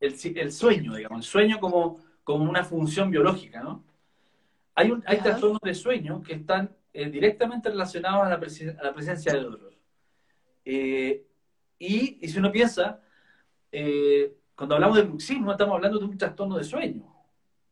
[0.00, 3.84] el, sueño, digamos, el sueño como, como una función biológica, ¿no?
[4.74, 8.94] Hay, un, hay trastornos de sueño que están eh, directamente relacionados a la, a la,
[8.94, 9.71] presencia del dolor.
[10.64, 11.26] Eh,
[11.78, 13.00] y, y, si uno piensa,
[13.70, 17.12] eh, cuando hablamos de bruxismo, estamos hablando de un trastorno de sueño.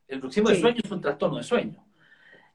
[0.09, 1.87] El bruxismo de sueño es un trastorno de sueño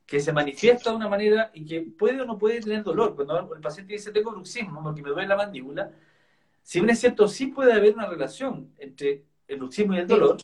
[0.06, 3.16] que se manifiesta de una manera y que puede o no puede tener dolor.
[3.16, 5.92] Cuando el paciente dice tengo bruxismo porque me duele la mandíbula,
[6.62, 10.38] si bien es cierto, sí puede haber una relación entre el bruxismo y el dolor,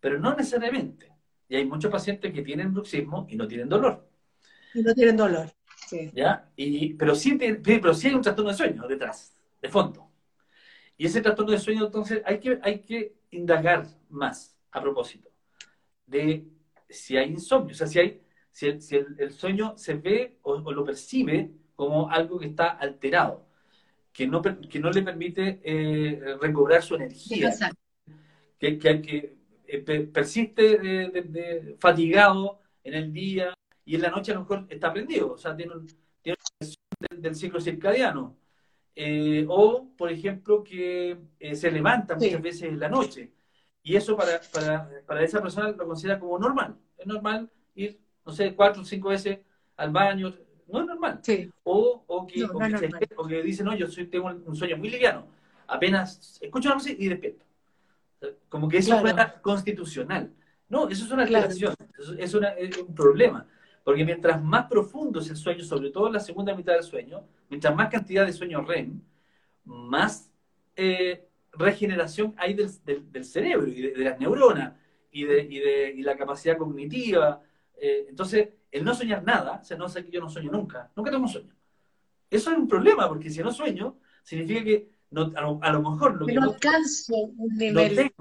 [0.00, 1.12] pero no necesariamente.
[1.48, 4.08] Y hay muchos pacientes que tienen bruxismo y no tienen dolor.
[4.74, 5.50] Y no tienen dolor,
[5.90, 6.10] sí.
[6.14, 6.50] ¿Ya?
[6.56, 10.10] Y, pero, sí, pero sí hay un trastorno de sueño detrás, de fondo.
[10.96, 15.30] Y ese trastorno de sueño, entonces, hay que, hay que indagar más a propósito
[16.06, 16.44] de
[16.88, 21.52] si hay insomnio, o sea, si, hay, si, el, sueño se ve o, lo percibe
[21.76, 23.46] como algo que está alterado
[24.12, 27.52] que no, que no le permite eh, recobrar su energía,
[28.58, 29.78] que, que, eh,
[30.12, 33.54] persiste de, fatigado en el día
[33.90, 35.84] y en la noche a lo mejor está prendido, o sea, tiene, un,
[36.22, 36.38] tiene
[37.10, 38.36] del, del, ciclo circadiano.
[38.94, 41.18] Eh, o, por ejemplo, que
[41.54, 43.32] se levanta muchas veces en la noche.
[43.82, 46.76] Y eso para, para, para esa persona lo considera como normal.
[46.96, 49.40] Es normal ir, no sé, cuatro o cinco veces
[49.76, 50.32] al baño,
[50.68, 51.20] no es normal.
[51.64, 55.26] O, o, que, o, que dice, no, yo soy, tengo un sueño muy liviano.
[55.66, 57.44] Apenas escucho la música y despierto.
[58.48, 60.32] Como que eso es constitucional.
[60.68, 61.74] No, eso es una alteración,
[62.16, 63.48] es, un problema.
[63.84, 67.24] Porque mientras más profundo es el sueño, sobre todo en la segunda mitad del sueño,
[67.48, 69.00] mientras más cantidad de sueño REM,
[69.64, 70.30] más
[70.76, 74.74] eh, regeneración hay del, del, cerebro y de, las neuronas
[75.10, 77.42] y de, y de y la capacidad cognitiva.
[77.76, 80.90] Eh, entonces, el no soñar nada, o sea, no sé que yo no sueño nunca,
[80.94, 81.54] nunca tengo sueño.
[82.30, 84.90] Eso es un problema, porque si no sueño, significa que
[85.34, 88.12] a, lo, mejor lo que no alcanzo un nivel,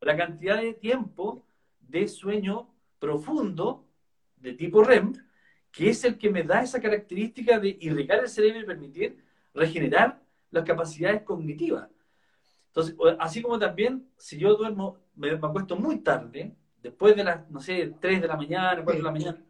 [0.00, 1.44] la cantidad de tiempo
[1.80, 3.83] de sueño profundo
[4.44, 5.14] de tipo REM
[5.74, 10.22] que es el que me da esa característica de irrigar el cerebro y permitir regenerar
[10.52, 11.88] las capacidades cognitivas.
[12.68, 17.60] Entonces, así como también, si yo duermo, me, acuesto muy tarde, después de las, no
[17.60, 19.44] sé, 3 de la mañana, 4 de la mañana,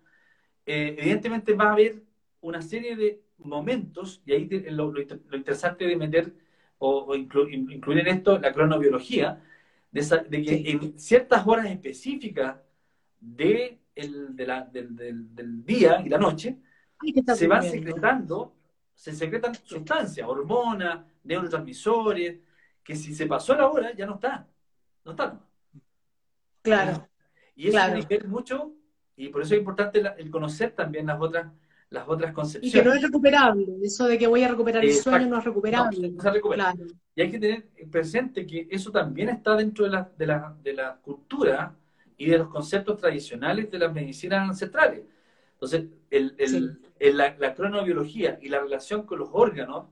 [0.65, 2.03] eh, evidentemente va a haber
[2.41, 4.95] una serie de momentos, y ahí lo,
[5.33, 6.33] interesante de meter
[6.79, 9.43] o, incluir en esto la cronobiología,
[9.91, 12.57] de, que en ciertas horas específicas
[13.21, 16.59] de del, día y la noche,
[17.35, 18.55] se van secretando,
[18.95, 22.41] se secretan sustancias, hormonas, neurotransmisores,
[22.83, 24.47] que si se pasó la hora ya no está,
[25.05, 25.41] no está.
[26.63, 27.09] Claro.
[27.57, 28.73] Y eso tiene que ver mucho,
[29.17, 31.47] y por eso es importante el conocer también las otras
[31.95, 32.75] las otras concepciones.
[32.75, 35.45] Y que no es recuperable, eso de que voy a recuperar el sueño no es
[35.45, 36.13] recuperable.
[37.15, 40.73] Y hay que tener presente que eso también está dentro de la, de la, de
[40.75, 41.75] la cultura
[42.17, 45.03] y de los conceptos tradicionales de las medicinas ancestrales.
[45.55, 49.87] Entonces, el, la, cronobiología y la relación con los órganos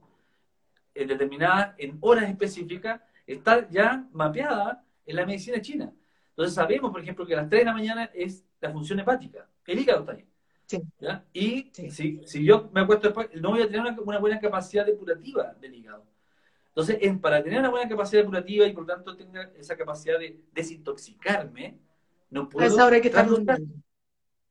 [0.93, 5.91] eh, determinada en horas específicas está ya mapeada en la medicina china.
[6.29, 9.47] Entonces sabemos, por ejemplo, que a las 3 de la mañana es la función hepática.
[9.65, 10.27] El hígado está ahí.
[11.33, 15.53] Y si, si, yo me acuesto después, no voy a tener una, buena capacidad depurativa
[15.59, 16.05] del hígado.
[16.69, 20.39] Entonces, en, para tener una buena capacidad depurativa y por tanto tenga esa capacidad de
[20.51, 21.77] desintoxicarme,
[22.33, 22.75] no puedo.
[22.75, 23.59] trasnochar.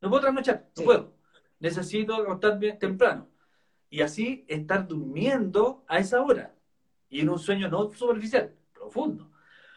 [0.01, 1.14] No puedo trasnochar, no puedo.
[1.59, 3.28] Necesito acostarme temprano.
[3.91, 6.55] Y así estar durmiendo a esa hora.
[7.09, 9.30] Y en un sueño no superficial, profundo.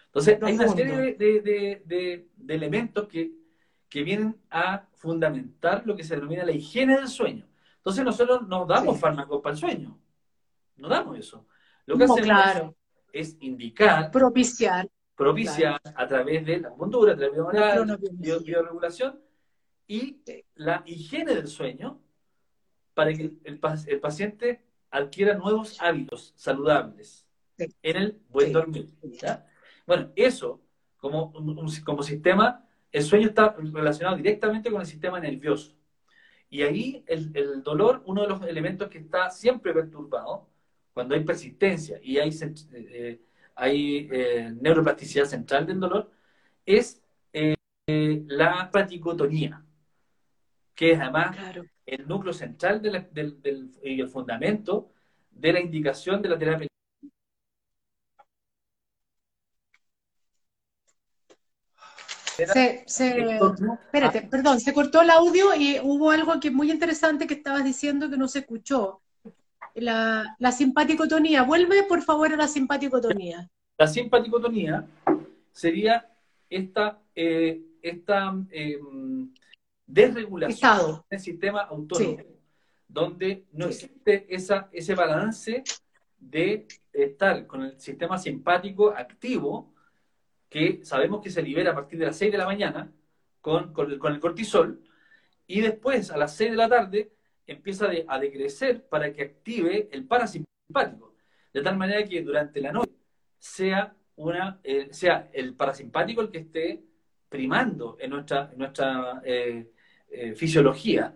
[0.06, 3.34] Entonces, hay una serie de, elementos que,
[3.89, 7.45] que, vienen a fundamentar lo que se denomina la higiene del sueño.
[7.78, 9.99] Entonces, nosotros no damos fármacos para el sueño.
[10.78, 11.47] No damos eso.
[11.86, 12.76] Lo que hacemos
[13.12, 14.12] es indicar.
[14.12, 19.20] Propiciar propicia a través de la acupuntura, a través de la bioregulación
[19.88, 20.22] y
[20.55, 22.01] la higiene del sueño
[22.93, 27.26] para que el, paciente adquiera nuevos hábitos saludables
[27.57, 28.89] en el buen dormir.
[29.86, 30.61] Bueno, eso
[30.97, 31.32] como,
[31.86, 35.76] como sistema, el sueño está relacionado directamente con el sistema nervioso.
[36.49, 40.49] Y ahí el, dolor, uno de los elementos que está siempre perturbado,
[40.93, 42.30] cuando hay persistencia y hay
[42.74, 43.22] eh,
[43.56, 46.12] hay eh, neuroplasticidad central del dolor,
[46.66, 47.01] es
[47.34, 47.56] eh,
[48.28, 49.64] la paticotonía,
[50.76, 51.38] que es además
[51.86, 54.91] el núcleo central del, y el fundamento
[55.32, 56.68] de la indicación de la terapia.
[62.36, 67.64] Se, espérate, perdón, se cortó el audio y hubo algo que muy interesante que estabas
[67.64, 69.01] diciendo que no se escuchó
[69.76, 71.44] la, la simpaticotonía.
[71.44, 73.50] Vuelve, por favor, a la simpaticotonía.
[73.78, 74.88] La simpaticotonía
[75.52, 76.10] sería
[76.50, 78.80] esta, eh, esta eh,
[79.86, 82.24] desregulación del sistema autónomo,
[82.88, 85.64] donde no existe esa, ese balance
[86.18, 89.74] de estar con el sistema simpático activo,
[90.50, 92.92] que sabemos que se libera a partir de las 6 de la mañana
[93.42, 94.82] con, con, el, cortisol,
[95.48, 97.12] y después a las 6 de la tarde
[97.48, 101.16] empieza a decrecer para que active el parasimpático.
[101.54, 102.91] De tal manera que durante la noche
[103.38, 106.84] sea, una, eh, sea el parasimpático el que esté
[107.30, 109.72] primando en nuestra, nuestra eh,
[110.10, 111.16] eh, fisiología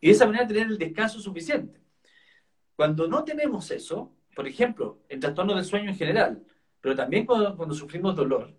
[0.00, 1.80] y de esa manera tener el descanso suficiente.
[2.76, 6.42] Cuando no tenemos eso, por ejemplo, en trastornos del sueño en general,
[6.80, 8.52] pero también cuando, sufrimos dolor,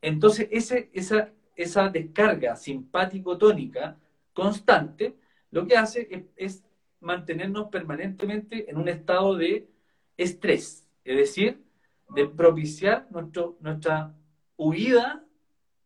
[0.00, 3.98] entonces ese, esa, esa descarga simpático-tónica
[4.32, 5.16] constante
[5.50, 6.64] lo que hace es,
[7.00, 9.70] mantenernos permanentemente en un estado de
[10.18, 11.64] estrés, es decir,
[12.10, 14.14] de propiciar nuestro, nuestra
[14.58, 15.24] huida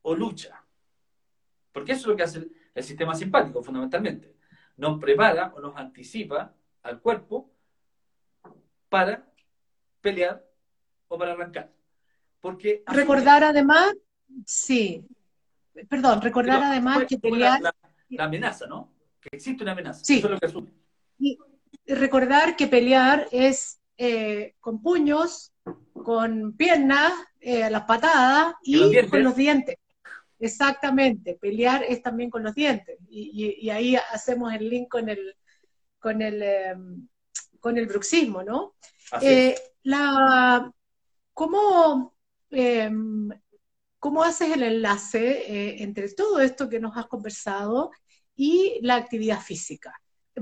[0.03, 0.65] o lucha.
[1.71, 4.35] Porque eso es lo que hace el, sistema simpático, fundamentalmente.
[4.77, 6.53] Nos prepara o nos anticipa
[6.83, 7.49] al cuerpo
[8.89, 9.25] para
[10.01, 10.45] pelear
[11.07, 11.71] o para arrancar.
[12.41, 13.95] Porque recordar además,
[14.45, 15.07] sí,
[15.89, 17.61] perdón, recordar además que pelear...
[17.61, 17.73] La,
[18.19, 18.94] amenaza, ¿no?
[19.31, 20.05] Que existe una amenaza.
[20.05, 20.19] Sí.
[20.19, 20.71] Eso es lo que asume.
[21.19, 21.39] Y
[21.87, 25.53] recordar que pelear es eh, con puños,
[25.93, 29.77] con piernas, eh, las patadas y, con los dientes.
[30.39, 32.99] Exactamente, pelear es también con los dientes.
[33.09, 35.37] Y, ahí hacemos el link con el,
[35.99, 37.09] con el, em,
[37.61, 38.75] con el bruxismo, ¿no?
[39.23, 39.55] Eh,
[39.85, 40.71] la,
[41.33, 42.15] ¿cómo,
[42.51, 43.31] em,
[43.99, 47.91] ¿Cómo haces el enlace entre todo esto que nos has conversado
[48.37, 49.93] y la actividad física?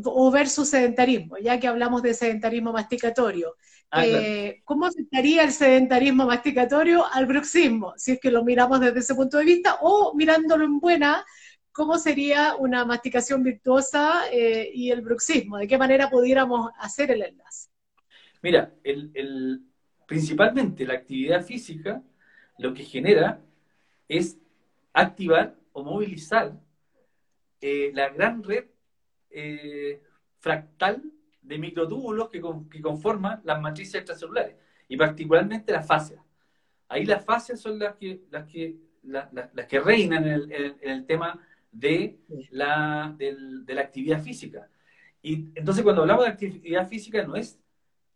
[0.05, 3.57] o versus sedentarismo, ya que hablamos de sedentarismo masticatorio.
[3.90, 7.93] Ah, eh, ¿Cómo afectaría el sedentarismo masticatorio al bruxismo?
[7.97, 11.24] Si es que lo miramos desde ese punto de vista, o mirándolo en buena,
[11.72, 17.22] cómo sería una masticación virtuosa eh, y el bruxismo, de qué manera pudiéramos hacer el
[17.22, 17.68] enlace.
[18.43, 19.62] Mira, el,
[20.07, 22.03] principalmente la actividad física
[22.59, 23.40] lo que genera
[24.09, 24.38] es
[24.93, 26.59] activar o movilizar
[27.63, 28.65] eh, la gran red
[29.31, 30.03] eh,
[30.41, 31.03] fractal
[31.41, 34.57] de microtúbulos que, que, conforman las matrices extracelulares
[34.89, 36.21] y particularmente las fascias.
[36.89, 41.41] Ahí las fascias son las que, las que, las que reinan en el, tema
[41.71, 42.19] de
[42.51, 44.69] la, de la actividad física.
[45.23, 47.59] Y entonces cuando hablamos de actividad física no es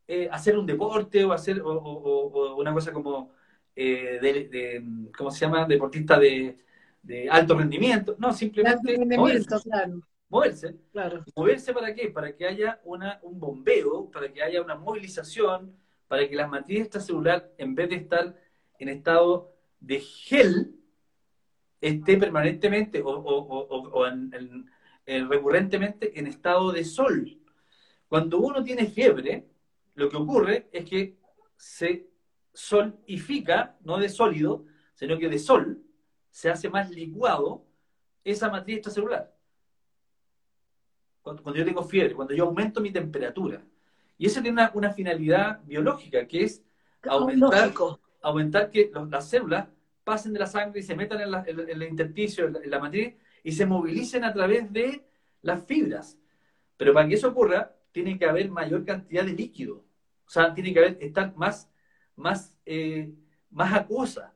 [0.09, 3.32] eh, hacer un deporte o hacer o, una cosa como
[3.74, 4.82] eh,
[5.16, 5.66] ¿cómo se llama?
[5.66, 6.59] Deportista de,
[7.30, 8.16] alto rendimiento.
[8.18, 9.57] No, simplemente moverse.
[9.62, 10.00] Claro.
[10.28, 10.76] Moverse.
[10.92, 11.24] Claro.
[11.36, 12.09] ¿Moverse para qué?
[12.11, 15.76] Para que haya una, un bombeo, para que haya una movilización,
[16.09, 18.36] para que la matriz extracelular, en vez de estar
[18.78, 20.74] en estado de gel,
[21.80, 24.04] esté permanentemente o,
[25.07, 27.38] recurrentemente en estado de sol.
[28.09, 29.46] Cuando uno tiene fiebre,
[29.94, 31.18] lo que ocurre es que
[31.57, 32.09] se
[32.52, 35.86] solidifica, no de sólido, sino que de sol,
[36.37, 37.64] se hace más licuado
[38.22, 39.34] esa matriz extracelular.
[41.22, 43.62] Cuando, yo tengo fiebre, cuando yo aumento mi temperatura.
[44.18, 46.62] Y eso tiene una, finalidad biológica, que es
[47.09, 47.72] aumentar,
[48.20, 49.68] aumentar que las células
[50.05, 53.64] pasen de la sangre y se metan en, el intersticio, en la, matriz, y se
[53.64, 55.07] movilicen a través de
[55.41, 56.18] las fibras.
[56.76, 59.87] Pero para que eso ocurra, tiene que haber mayor cantidad de líquido.
[60.26, 61.70] O sea, tiene que haber, estar más,
[62.14, 63.11] más, eh,
[63.49, 64.34] más acuosa.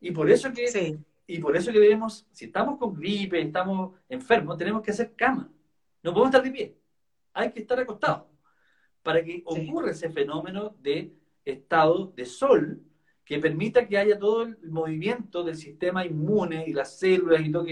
[0.00, 4.56] Y por eso que, y por eso que debemos, si estamos con gripe, estamos enfermos,
[4.56, 5.50] tenemos que hacer cama.
[6.02, 6.78] No podemos estar de pie.
[7.32, 8.26] Hay que estar acostados.
[9.02, 11.12] Para que ocurra ese fenómeno de
[11.44, 12.80] estado de sol
[13.24, 17.64] que permita que haya todo el movimiento del sistema inmune y las células y todo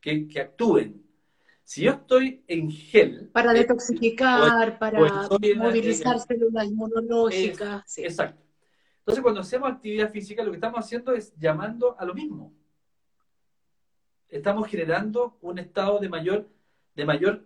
[0.00, 1.02] que, que, actúen.
[1.64, 3.28] Si yo estoy en gel...
[3.32, 5.00] Para eh, detoxificar, para
[5.56, 7.98] movilizar células inmunológicas.
[7.98, 8.40] Exacto.
[9.00, 12.52] Entonces, cuando hacemos actividad física, lo que estamos haciendo es llamando a lo mismo.
[14.28, 16.48] Estamos generando un estado de mayor,
[16.94, 17.44] de mayor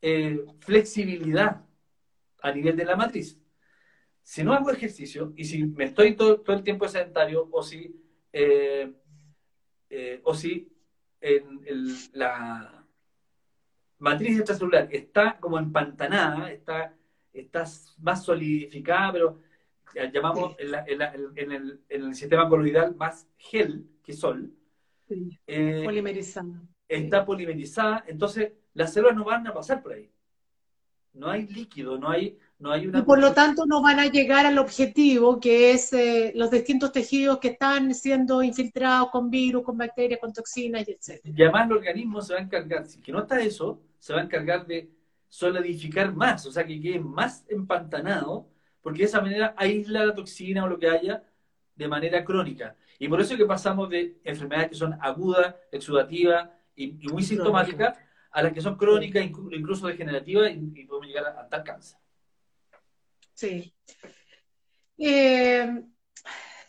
[0.00, 1.64] eh, flexibilidad
[2.40, 3.42] a nivel de la matriz
[4.22, 7.94] si no hago ejercicio y si me estoy todo, el tiempo sedentario o si,
[8.32, 8.92] eh,
[9.90, 10.68] eh, o si
[11.20, 11.60] en
[12.12, 12.84] la
[13.98, 16.94] matriz extracelular está como empantanada, está,
[17.32, 17.64] está
[17.98, 19.38] más solidificada, pero
[20.12, 24.52] llamamos en, el, sistema coloidal más gel que sol.
[25.46, 26.62] Eh, polimerizada.
[26.88, 30.10] Está polimerizada, entonces las células no van a pasar por ahí.
[31.14, 32.38] No hay líquido, no hay,
[32.80, 36.92] y por lo tanto no van a llegar al objetivo, que es eh, los distintos
[36.92, 41.20] tejidos que están siendo infiltrados con virus, con bacterias, con toxinas, etc.
[41.24, 44.20] Y además el organismo se va a encargar, si que no está eso, se va
[44.20, 44.88] a encargar de
[45.28, 48.46] solidificar más, o sea, que quede más empantanado,
[48.80, 51.24] porque de esa manera aísla la toxina o lo que haya
[51.74, 52.76] de manera crónica.
[53.02, 57.98] Y por eso es que pasamos de enfermedades que son agudas, exudativas y, muy sintomáticas,
[58.30, 61.98] a las que son crónicas, incluso degenerativas, y, podemos llegar a, a tal cáncer.
[63.34, 63.74] Sí.
[64.98, 65.82] Eh,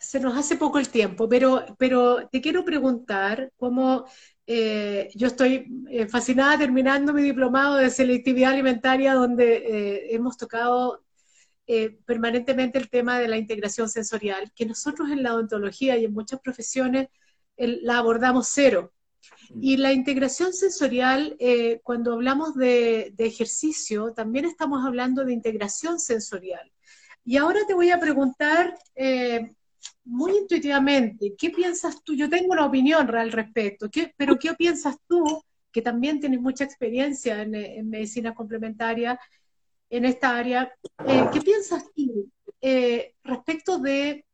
[0.00, 4.04] se nos hace poco el tiempo, pero, pero te quiero preguntar cómo
[4.44, 11.03] eh, yo estoy eh, fascinada terminando mi diplomado de selectividad alimentaria, donde hemos tocado
[12.04, 16.40] permanentemente el tema de la integración sensorial, que nosotros en la odontología y en muchas
[16.40, 17.08] profesiones
[17.56, 18.92] la abordamos cero.
[19.60, 26.72] Y la integración sensorial, eh, cuando hablamos de, ejercicio, también estamos hablando de integración sensorial.
[27.24, 29.54] Y ahora te voy a preguntar eh,
[30.04, 32.14] muy intuitivamente, ¿qué piensas tú?
[32.14, 35.42] Yo tengo una opinión al respecto, pero ¿qué piensas tú,
[35.72, 39.18] que también tienes mucha experiencia en, medicina complementaria
[39.90, 40.72] en esta área?
[41.06, 42.30] Eh, ¿Qué piensas tú
[43.22, 44.24] respecto de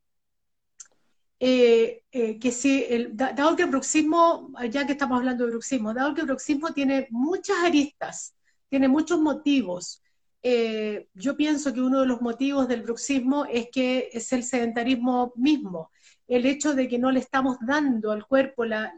[1.43, 5.95] eh, eh, que si, el, dado que el bruxismo, ya que estamos hablando de bruxismo,
[5.95, 8.35] dado que el bruxismo tiene muchas aristas,
[8.69, 10.03] tiene muchos motivos,
[10.43, 15.33] eh, yo pienso que uno de los motivos del bruxismo es que es el sedentarismo
[15.35, 15.91] mismo,
[16.29, 18.93] el hecho de que no le estamos dando al cuerpo las,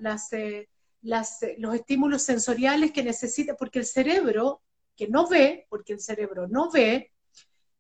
[1.00, 4.62] las, los estímulos sensoriales que necesita, porque el cerebro,
[5.08, 7.12] no ve, porque el cerebro no ve,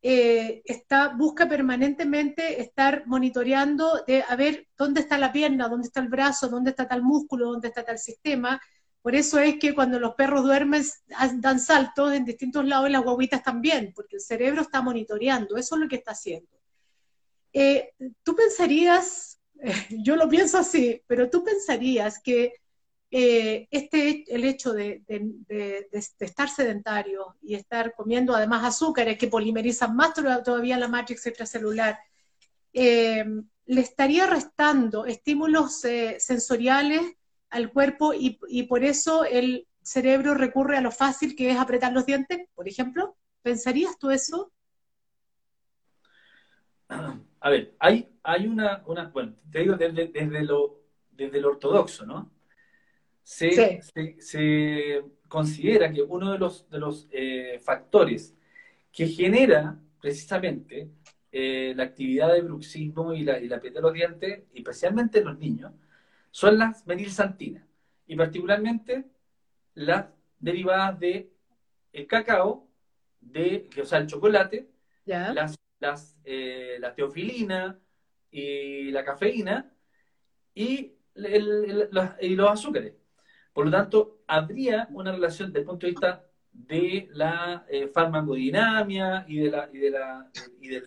[0.04, 6.00] eh, está, busca permanentemente estar monitoreando de a ver dónde está la pierna, dónde está
[6.00, 8.60] el brazo, dónde está tal músculo, dónde está tal sistema.
[9.00, 10.82] Por eso es que cuando los perros duermen
[11.36, 15.76] dan saltos en distintos lados y las guaguitas también, porque el cerebro está monitoreando, eso
[15.76, 16.50] es lo que está haciendo.
[17.52, 17.92] Eh,
[18.24, 19.40] tú pensarías,
[19.90, 22.54] yo lo pienso así, pero tú pensarías que
[23.14, 25.04] eh, este, el hecho de,
[25.92, 31.98] estar sedentario y estar comiendo además azúcares que polimerizan más todavía la matrix extracelular,
[32.72, 33.22] eh,
[33.66, 37.02] le estaría restando estímulos eh, sensoriales
[37.50, 42.06] al cuerpo y, por eso el cerebro recurre a lo fácil que es apretar los
[42.06, 43.18] dientes, por ejemplo.
[43.42, 44.52] ¿Pensarías tú eso?
[46.88, 48.08] A ver, hay,
[48.46, 48.82] una,
[49.12, 52.30] bueno, te digo desde, lo, desde lo ortodoxo, ¿no?
[53.22, 53.80] Se,
[54.18, 58.34] se, considera que uno de los, de los eh, factores
[58.92, 60.90] que genera precisamente
[61.30, 65.24] eh, la actividad de bruxismo y la, y la piel de los dientes, especialmente en
[65.24, 65.72] los niños,
[66.30, 67.64] son las menilsantinas,
[68.06, 69.04] y particularmente
[69.74, 70.06] las
[70.38, 71.30] derivadas de
[71.92, 72.68] el cacao,
[73.20, 74.68] de, o sea, el chocolate,
[75.04, 77.78] las, las, eh, la teofilina
[78.30, 79.72] y la cafeína
[80.54, 80.92] y,
[82.20, 82.94] y los azúcares.
[83.52, 89.24] Por lo tanto, habría una relación desde el punto de vista de la eh, farmacodinamia
[89.28, 90.30] y de la, y de la,
[90.60, 90.86] y de,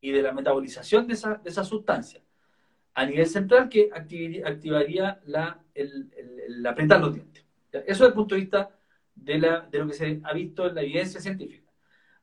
[0.00, 2.22] y de la metabolización de esa, de esa sustancia
[2.98, 7.44] a nivel central que activaría la, el, el, apretar los dientes.
[7.70, 8.76] Eso desde el punto de vista
[9.14, 11.70] de, la, de lo que se ha visto en la evidencia científica.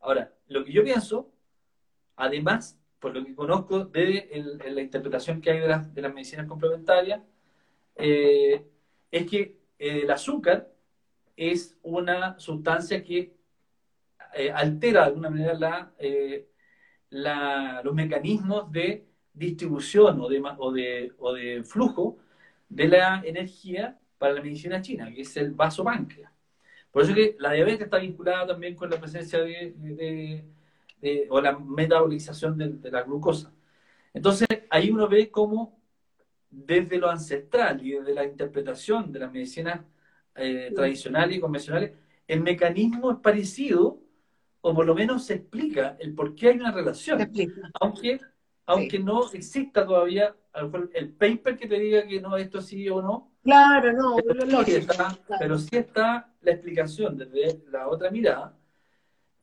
[0.01, 1.31] Ahora, lo que yo pienso,
[2.17, 6.45] además, por lo que conozco de la interpretación que hay de, las, de las medicinas
[6.45, 7.21] complementarias,
[7.95, 8.65] eh,
[9.11, 10.71] es que el azúcar
[11.35, 13.35] es una sustancia que
[14.33, 16.49] eh, altera de alguna manera eh,
[17.09, 22.17] la, los mecanismos de distribución o de, o, de, o de flujo
[22.69, 26.31] de la energía para la medicina china, que es el vasopáncreas.
[26.91, 30.45] Por eso que la diabetes está vinculada también con la presencia de,
[31.29, 33.53] o la metabolización de, la glucosa.
[34.13, 35.77] Entonces, ahí uno ve cómo
[36.55, 39.81] desde lo ancestral y desde la interpretación de las medicinas
[40.35, 41.91] eh, tradicionales y convencionales,
[42.27, 43.99] el mecanismo es parecido,
[44.61, 47.31] o por lo menos se explica el por qué hay una relación.
[47.79, 48.19] Aunque,
[48.65, 50.35] aunque no exista todavía
[50.93, 53.31] el paper que te diga que no, esto sí o no.
[53.43, 58.57] Claro, no, pero, sí está, pero sí está la explicación desde la otra mirada.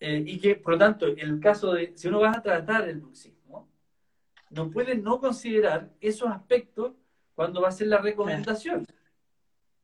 [0.00, 2.88] Eh, y que, por lo tanto, en el caso de, si uno va a tratar
[2.88, 3.68] el bruxismo,
[4.50, 6.94] no puede no considerar esos aspectos
[7.35, 8.87] cuando va a hacer la recomendación.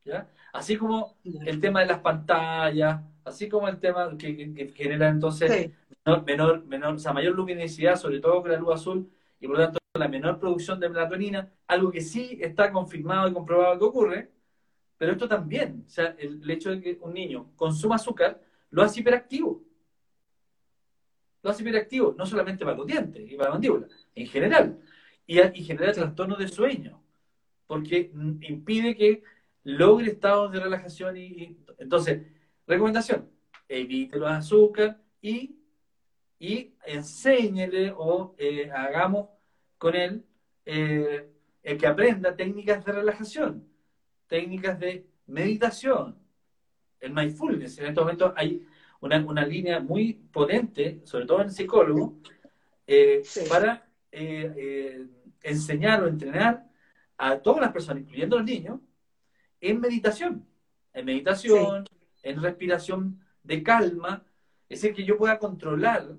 [0.04, 0.28] ¿ya?
[0.52, 5.70] Así como el tema de las pantallas, así como el tema que, genera entonces
[6.24, 9.64] menor, menor, o sea, mayor luminosidad, sobre todo con la luz azul, y por lo
[9.64, 14.30] tanto la menor producción de melatonina, algo que sí está confirmado y comprobado que ocurre,
[14.96, 18.40] pero esto también, o sea, el, hecho de que un niño consuma azúcar
[18.70, 19.62] lo hace hiperactivo.
[21.42, 24.80] Lo hace hiperactivo, no solamente para los dientes y para la mandíbula, en general.
[25.26, 27.00] Y, y genera trastornos de sueño
[27.68, 28.10] porque
[28.40, 29.22] impide que
[29.62, 32.22] logre estados de relajación y, entonces,
[32.66, 33.28] recomendación,
[33.68, 35.54] evite los azúcar y,
[36.38, 39.28] y enséñele o eh, hagamos
[39.76, 40.24] con él
[40.64, 41.28] eh,
[41.62, 43.68] el que aprenda técnicas de relajación,
[44.26, 46.16] técnicas de meditación,
[47.00, 47.78] el mindfulness.
[47.78, 48.66] En estos momentos hay
[49.00, 52.16] una, una línea muy potente, sobre todo en psicólogo,
[52.86, 53.86] eh, para
[55.42, 56.67] enseñar o entrenar
[57.18, 58.80] a todas las personas, incluyendo los niños,
[59.60, 60.46] en meditación.
[60.92, 61.84] En meditación,
[62.22, 64.24] en respiración de calma.
[64.68, 66.14] Es decir, que yo pueda controlar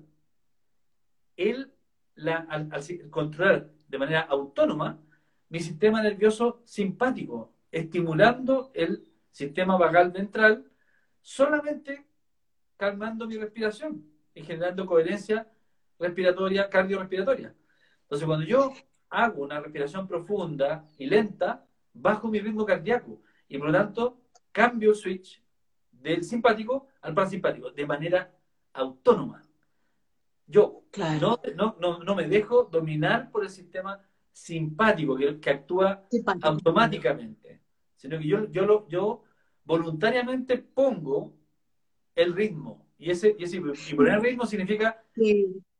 [1.36, 1.72] el,
[2.14, 2.70] la, al,
[3.10, 5.00] controlar de manera autónoma
[5.48, 10.70] mi sistema nervioso simpático, estimulando el sistema vagal ventral,
[11.20, 12.06] solamente
[12.76, 15.48] calmando mi respiración y generando coherencia
[15.98, 17.54] respiratoria, cardiorrespiratoria.
[18.02, 18.72] Entonces, cuando yo
[19.10, 24.20] hago una respiración profunda y lenta, bajo mi ritmo cardíaco y por lo tanto
[24.52, 25.42] cambio el switch
[25.90, 28.32] del simpático al parasimpático de manera
[28.72, 29.44] autónoma.
[30.46, 30.84] Yo
[31.20, 34.00] no, no, me dejo dominar por el sistema
[34.32, 36.04] simpático que, que actúa
[36.42, 37.60] automáticamente,
[37.96, 39.24] sino que yo, yo, lo, yo
[39.64, 41.34] voluntariamente pongo
[42.14, 42.88] el ritmo.
[42.98, 45.02] Y, ese, y, ese, y poner el ritmo significa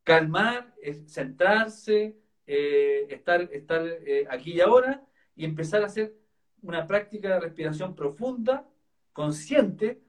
[0.04, 0.74] calmar,
[1.06, 2.19] centrarse,
[2.53, 6.16] eh, estar, estar eh, aquí y ahora y empezar a hacer
[6.62, 8.66] una práctica de respiración profunda,
[9.12, 10.03] consciente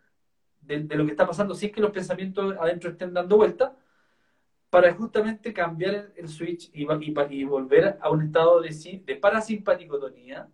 [0.61, 3.77] de, lo que está pasando, sin que los pensamientos adentro estén dando vuelta,
[4.71, 6.87] para justamente cambiar el, switch y,
[7.29, 10.49] y, volver a un estado de, de parasimpaticotonía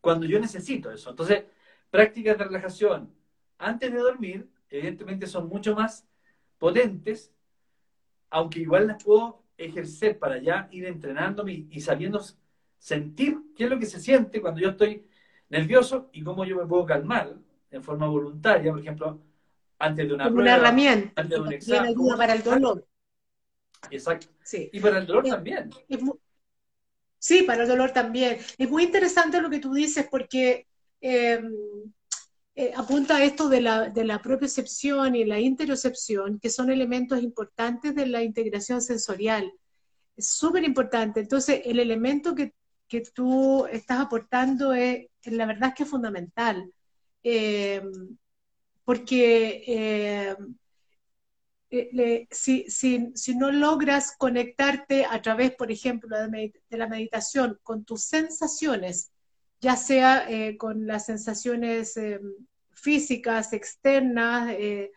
[0.00, 1.10] cuando yo necesito eso.
[1.10, 1.44] Entonces,
[1.88, 3.14] prácticas de relajación
[3.58, 6.04] antes de dormir, evidentemente son mucho más
[6.58, 7.32] potentes,
[8.28, 12.20] aunque igual las puedo ejercer para ya ir entrenándome y, sabiendo
[12.78, 15.06] sentir qué es lo que se siente cuando yo estoy
[15.48, 17.34] nervioso y cómo yo me puedo calmar
[17.70, 19.20] en forma voluntaria, por ejemplo,
[19.78, 21.20] antes de una Como prueba, una herramienta.
[21.20, 21.90] antes de un examen.
[21.90, 22.86] ayuda para el dolor.
[23.90, 24.26] Exacto.
[24.42, 24.70] Sí.
[24.72, 25.70] Y para el dolor Eh, también.
[25.88, 26.18] Es mu-
[27.18, 28.38] Sí, para el dolor también.
[28.56, 30.66] Es muy interesante lo que tú dices porque
[31.02, 31.40] eh,
[32.54, 37.94] eh, apunta esto de la, de la propiocepción y la interocepción, que son elementos importantes
[37.94, 39.50] de la integración sensorial.
[40.16, 41.20] Es súper importante.
[41.20, 42.54] Entonces, el elemento que,
[42.88, 46.72] que tú estás aportando es, la verdad es que es fundamental.
[47.22, 47.82] Eh,
[48.84, 50.36] porque eh,
[52.30, 58.02] si, si- si no logras conectarte a través, por ejemplo, de la meditación con tus
[58.04, 59.12] sensaciones,
[59.60, 62.20] ya sea eh, con las sensaciones eh,
[62.72, 64.90] físicas, externas, eh,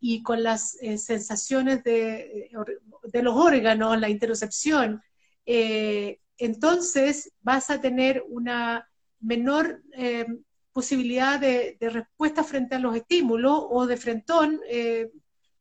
[0.00, 2.50] y con las sensaciones de,
[3.02, 5.02] de los órganos, la interocepción,
[5.44, 8.88] entonces vas a tener una
[9.20, 9.82] menor
[10.72, 14.62] posibilidad de, respuesta frente a los estímulos o de frentón,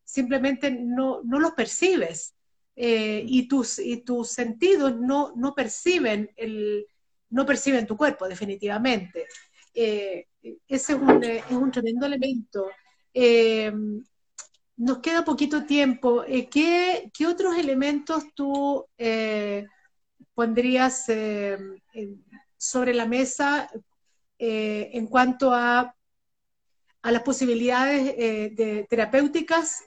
[0.05, 2.35] simplemente no, no los percibes
[2.73, 6.87] y, tus, y tus sentidos no, no perciben el,
[7.29, 9.27] no perciben tu cuerpo definitivamente.
[9.73, 10.27] Eh,
[10.67, 12.67] ese es un, eh, es un tremendo elemento.
[13.13, 13.71] Eh,
[14.77, 16.23] nos queda poquito tiempo.
[16.51, 18.85] ¿qué, otros elementos tú
[20.33, 21.05] pondrías
[22.57, 23.69] sobre la mesa
[24.37, 25.93] en cuanto a,
[27.03, 28.17] las posibilidades
[28.55, 29.83] de terapéuticas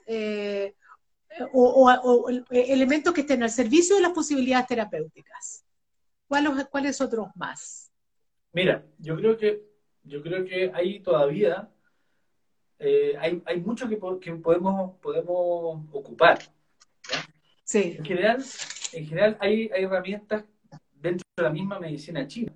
[1.53, 5.63] o elementos que estén al servicio de las posibilidades terapéuticas?
[6.31, 7.91] ¿Cuáles, cuáles otros más?
[8.53, 9.63] Mira, yo creo que,
[10.03, 11.69] yo creo que ahí todavía
[12.79, 16.39] eh, hay, hay mucho que, po- que podemos, podemos ocupar.
[17.11, 17.21] ¿ya?
[17.65, 18.43] Sí, En general,
[18.93, 20.45] en general hay, hay herramientas
[20.95, 22.53] dentro de la misma medicina china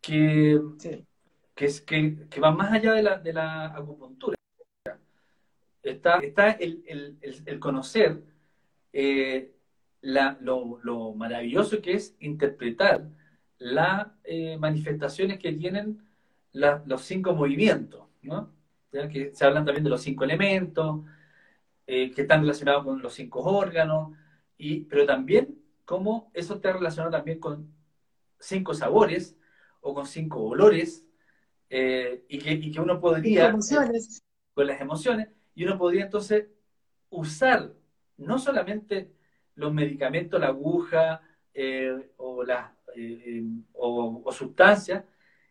[0.00, 1.06] que, sí.
[1.54, 4.36] que, es- que, que van más allá de la, de la acupuntura.
[5.84, 8.24] Está, está el, el- el- el conocer
[8.92, 9.52] eh,
[10.00, 13.08] la- lo, lo maravilloso que es interpretar
[13.58, 16.02] las eh, manifestaciones que tienen
[16.52, 18.50] la- los cinco movimientos, ¿no?
[18.92, 21.02] Ya que se hablan también de los cinco elementos,
[21.86, 24.16] eh, que están relacionados con los cinco órganos,
[24.56, 27.72] y, pero también cómo eso está relacionado también con
[28.38, 29.36] cinco sabores
[29.80, 31.04] o con cinco olores,
[31.70, 34.22] eh, y, que, y que uno podría, Emociones.
[34.54, 36.46] con las emociones, y uno podría entonces
[37.10, 37.72] usar
[38.16, 39.10] no solamente
[39.58, 41.20] los medicamentos, la aguja
[41.54, 43.44] eh, o, las, eh, eh,
[43.74, 45.04] o, o sustancias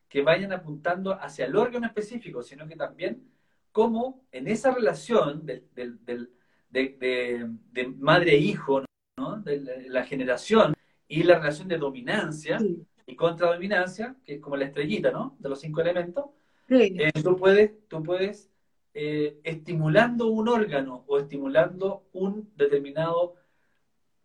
[0.09, 3.23] que vayan apuntando hacia el órgano específico, sino que también
[3.71, 6.31] cómo en esa relación del, del- del-
[6.69, 8.83] de, de- de madre e hijo,
[9.17, 9.37] ¿no?
[9.41, 10.73] de la, la generación
[11.07, 15.37] y la relación de dominancia Sí, y contradominancia, que es como la estrellita ¿no?
[15.39, 16.25] de los cinco elementos,
[16.67, 18.49] sí, eh, tú puedes, tú puedes
[18.93, 23.35] eh, estimulando un órgano o estimulando un determinado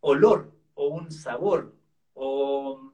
[0.03, 1.75] olor o un sabor
[2.15, 2.93] o,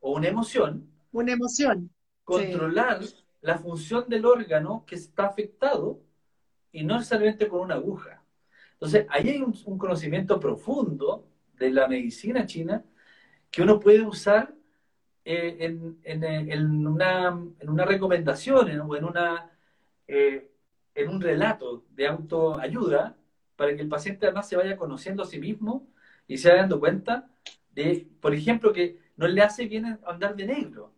[0.00, 1.90] o una emoción, una emoción.
[2.24, 3.00] controlar
[3.42, 6.00] la función del órgano que está afectado
[6.72, 8.22] y no necesariamente con una aguja.
[8.72, 12.84] Entonces, ahí hay un, un conocimiento profundo de la medicina china
[13.50, 14.54] que uno puede usar
[15.24, 17.28] eh, en, en, eh, en una,
[17.60, 19.50] en una recomendación en- o en, una,
[20.08, 20.50] eh,
[20.94, 23.16] en un relato de autoayuda
[23.56, 25.88] para que el paciente además se vaya conociendo a sí mismo
[26.26, 27.28] y se vaya dando cuenta
[27.70, 30.92] de, por ejemplo, que no le hace bien andar de negro.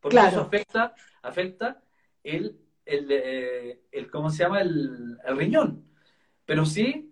[0.00, 0.28] Porque Claro.
[0.28, 1.82] eso afecta, afecta
[2.22, 4.60] el, el, eh, el- ¿cómo se llama?
[4.60, 5.84] El, el riñón.
[6.44, 7.10] Pero sí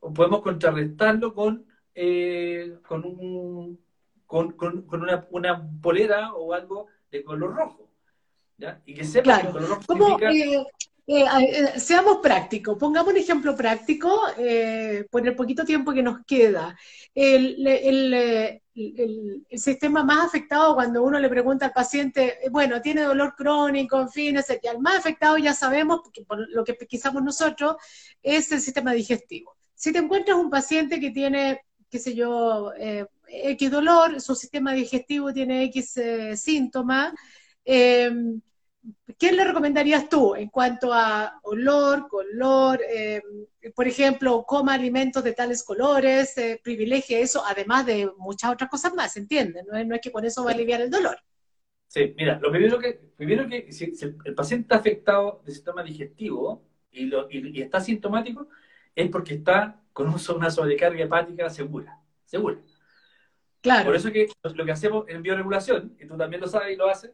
[0.00, 3.80] podemos contrarrestarlo con, eh, con, un,
[4.26, 7.90] con, con- con una, una polera o algo de color rojo.
[8.56, 8.80] ¿ya?
[8.86, 9.46] Y que sepa que Claro.
[9.48, 10.30] el color rojo ¿Cómo, significa...
[10.32, 10.66] eh,
[11.06, 16.24] eh, eh, seamos prácticos, pongamos un ejemplo práctico eh, por el poquito tiempo que nos
[16.24, 16.76] queda.
[17.14, 18.60] El,
[19.52, 24.36] sistema más afectado cuando uno le pregunta al paciente, bueno, tiene dolor crónico, en fin,
[24.62, 27.76] ya el más afectado ya sabemos, por lo que pesquisamos nosotros,
[28.22, 29.56] es el sistema digestivo.
[29.74, 32.72] Si te encuentras un paciente que tiene, qué sé yo,
[33.26, 36.00] X dolor, su sistema digestivo tiene X
[36.36, 37.12] síntomas,
[37.64, 38.10] eh,
[39.18, 42.80] ¿Qué le recomendarías tú en cuanto a olor, color?
[42.88, 43.22] eh,
[43.74, 48.94] por ejemplo, coma alimentos de tales colores, eh, privilegie eso, además de muchas otras cosas
[48.94, 49.64] más, ¿entiendes?
[49.66, 51.18] No es, no es que con eso va a aliviar el dolor.
[51.88, 55.82] Sí, mira, lo primero que, primero que si, si el paciente está afectado del sistema
[55.82, 58.48] digestivo y, lo, y, y está sintomático,
[58.94, 62.60] es porque está con un- una sobrecarga hepática segura, segura.
[63.62, 63.86] Claro.
[63.86, 66.88] Por eso que lo que hacemos en bioregulación, y tú también lo sabes y lo
[66.88, 67.12] haces,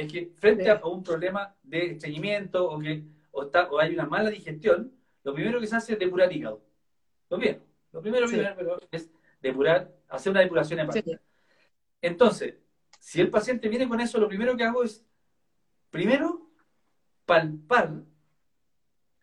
[0.00, 0.70] es que frente Sí.
[0.70, 4.92] a un problema de estreñimiento o que o, está, o hay una mala digestión,
[5.22, 6.62] lo primero que se hace es depurar hígado.
[7.28, 8.34] Lo primero, lo primero, Sí.
[8.34, 11.12] primero, pero es depurar, hacer una depuración hepática.
[11.12, 11.18] Sí.
[12.02, 12.56] Entonces,
[12.98, 15.04] si el paciente viene con eso, lo primero que hago es,
[15.90, 16.50] primero,
[17.24, 18.02] palpar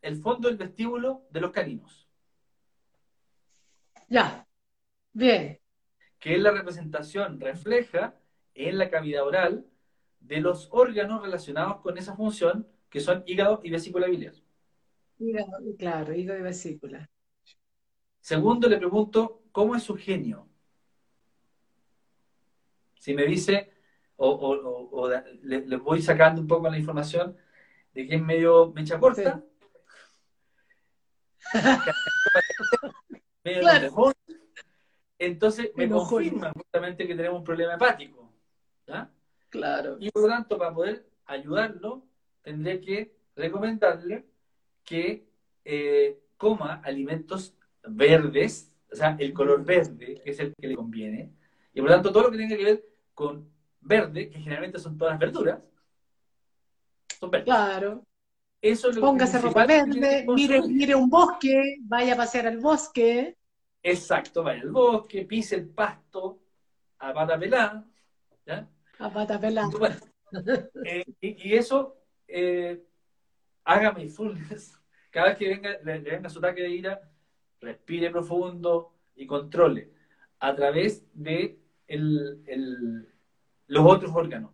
[0.01, 2.07] el fondo del vestíbulo de los caninos,
[4.07, 4.47] Ya.
[5.11, 5.59] Bien.
[6.19, 8.15] que es la representación, refleja
[8.53, 9.65] en la cavidad oral
[10.27, 14.33] de los órganos relacionados con esa función, que son hígado y vesícula biliar.
[15.19, 17.09] Hígado, claro, hígado y vesícula.
[18.19, 20.47] Segundo, le pregunto, ¿cómo es su genio?
[22.95, 23.71] Si me dice,
[24.17, 27.37] o, o- o- o da- le, le voy sacando un poco la información
[27.93, 29.41] de que es medio mecha corta,
[33.43, 34.13] medio Claro.
[35.19, 36.09] entonces me Enojón.
[36.23, 38.31] confirma justamente que tenemos un problema hepático.
[38.87, 39.09] ¿ya?
[39.49, 39.97] Claro.
[39.99, 42.05] Y por lo tanto, para poder ayudarlo,
[42.41, 44.25] tendré que recomendarle
[44.83, 45.27] que
[45.63, 51.31] eh, coma alimentos verdes, o sea, el color verde, que es el que le conviene.
[51.73, 53.49] Y por lo tanto, todo lo que tenga que ver con
[53.81, 55.59] verde, que generalmente son todas las verduras,
[57.19, 57.45] son verdes.
[57.45, 58.03] Claro.
[58.61, 63.37] Eso es lo Póngase ropa verde, mire, mire un bosque, vaya a pasear al bosque.
[63.83, 66.39] Exacto, vaya al bosque, pise el pasto
[66.99, 67.85] a pata pelada,
[68.45, 68.67] ¿ya?
[68.99, 69.69] A pata pelada.
[70.85, 71.95] Eh, y, y eso,
[72.27, 72.83] eh,
[73.63, 74.79] haga mindfulness.
[75.11, 77.01] Cada vez que venga, le, le venga su ataque de ira,
[77.61, 79.89] respire profundo y controle
[80.39, 83.07] a través de el- el-
[83.67, 84.51] los otros órganos.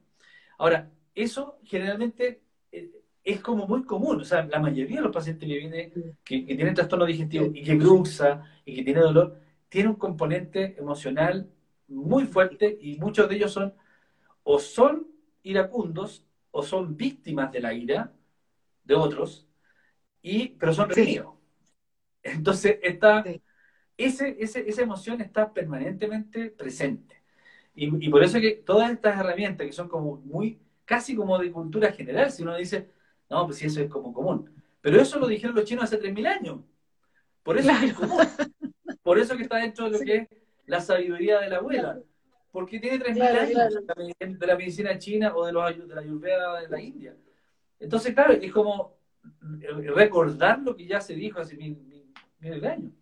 [0.57, 2.41] Ahora, eso generalmente
[2.71, 2.91] eh,
[3.23, 4.21] es como muy común.
[4.21, 5.91] O sea, la mayoría de los pacientes que vienen,
[6.23, 9.39] que, que tienen trastorno digestivo y que bruxa y que tiene dolor,
[9.69, 11.49] tiene un componente emocional
[11.87, 13.73] muy fuerte y muchos de ellos son
[14.43, 15.07] o son
[15.43, 18.13] iracundos o son víctimas de la ira
[18.83, 19.47] de otros,
[20.21, 21.01] y, pero son Sí.
[21.01, 21.33] reprimidos.
[22.23, 23.41] Entonces, está, Sí.
[23.97, 27.21] ese, ese- esa emoción está permanentemente presente.
[27.75, 31.51] Y, y por eso que todas estas herramientas que son como muy, casi como de
[31.51, 32.89] cultura general, si uno dice,
[33.29, 34.49] no, pues sí, eso es como común.
[34.81, 36.59] Pero eso lo dijeron los chinos hace 3.000 años.
[37.43, 38.17] Por eso es común.
[39.03, 40.05] Por eso que está dentro de lo Sí.
[40.05, 40.29] que es
[40.65, 41.99] la sabiduría de la abuela.
[42.53, 44.07] Porque tiene 3.000 Claro, años claro.
[44.19, 47.15] de la medicina china o de, los, de la ayurveda de la India.
[47.79, 48.95] Entonces, claro, es como
[49.95, 51.75] recordar lo que ya se dijo hace mil,
[52.39, 52.93] mil- de años.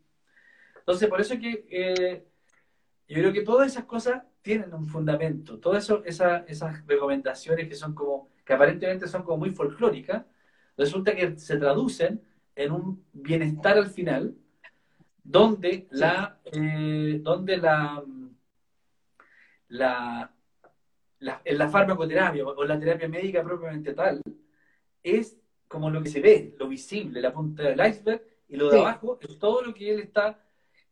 [0.80, 2.24] Entonces, por eso que eh,
[3.10, 5.60] yo creo que todas esas cosas tienen un fundamento.
[5.60, 10.24] Todas esa- esas recomendaciones que son como, que aparentemente son como muy folclóricas,
[10.78, 12.22] resulta que se traducen
[12.56, 14.34] en un bienestar al final,
[15.24, 18.02] donde la, eh, donde la,
[19.72, 20.34] la,
[21.20, 24.22] la, en la farmacoterapia o la terapia médica propiamente tal,
[25.02, 28.78] es como lo que se ve, lo visible, la punta del iceberg, y lo de
[28.78, 28.82] Sí.
[28.82, 30.44] abajo es todo lo que él está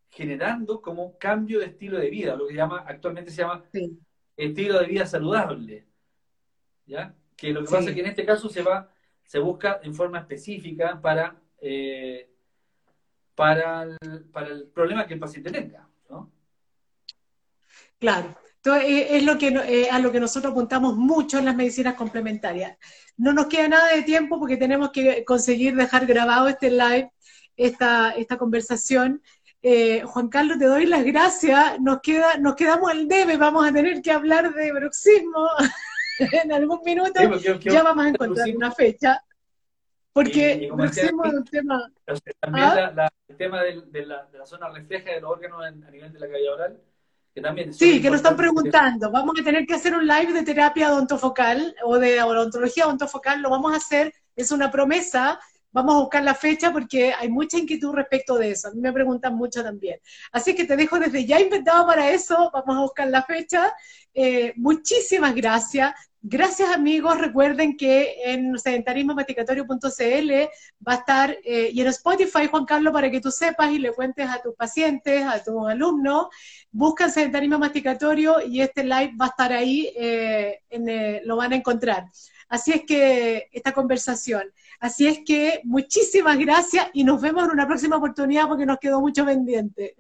[0.10, 4.00] generando como cambio de estilo de vida, lo que llama, actualmente se llama Sí.
[4.38, 5.86] estilo de vida saludable.
[6.86, 7.14] ¿Ya?
[7.36, 7.74] Que lo que Sí.
[7.74, 8.90] pasa es que en este caso se va,
[9.24, 12.32] se busca en forma específica para, eh,
[13.36, 15.88] para, el, para el problema que el paciente tenga.
[16.10, 16.32] ¿no?
[18.00, 18.36] Claro.
[18.76, 21.96] Entonces, eh, es lo que, eh, a lo que nosotros apuntamos mucho en las medicinas
[21.96, 22.78] complementarias.
[23.18, 27.12] No nos queda nada de tiempo porque tenemos que conseguir dejar grabado este live,
[27.58, 29.22] esta, esta conversación.
[29.62, 31.80] Eh, Juan Carlos, te doy las gracias.
[31.82, 35.48] Nos, queda, nos quedamos al debe, vamos a tener que hablar de bruxismo
[36.44, 37.12] en algún minuto.
[37.20, 39.24] Sí, porque yo- yo- Ya vamos a encontrar bruxismo- una fecha.
[40.12, 41.92] Porque Y- y decía bruxismo es un tema...
[42.40, 42.76] También ¿Ah?
[42.76, 45.84] la- la- el tema del- de, la, de la zona refleja de los órganos en-
[45.84, 46.82] a nivel de la cavidad oral,
[47.40, 49.12] que también Sí, que nos están preguntando.
[49.12, 53.42] Vamos a tener que hacer un live de terapia odontofocal o de odontología odontofocal.
[53.42, 55.40] Lo vamos a hacer, es una promesa.
[55.72, 58.68] Vamos a buscar la fecha porque hay mucha inquietud respecto de eso.
[58.68, 60.00] A mí me preguntan mucho también.
[60.32, 62.50] Así que te dejo desde ya inventado para eso.
[62.52, 63.74] Vamos a buscar la fecha.
[64.14, 65.94] Eh, muchísimas gracias.
[66.22, 67.18] Gracias amigos.
[67.18, 70.32] Recuerden que en sedentarismomasticatorio.cl
[70.86, 73.94] va a estar eh, y en Spotify, Juan Carlos, para que tú sepas y le
[73.94, 76.28] cuentes a tus pacientes, a tus alumnos
[76.72, 81.54] buscan sedentarismo masticatorio y este live va a estar ahí, eh, en, eh, lo van
[81.54, 82.06] a encontrar.
[82.48, 84.52] Así es que esta conversación.
[84.80, 89.02] Así es que muchísimas gracias y nos vemos en una próxima oportunidad porque nos quedó
[89.02, 89.96] mucho pendiente.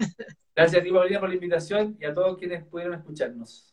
[0.55, 3.68] Gracias a ti, Paulina, por la invitación y a todos quienes pudieron escucharnos.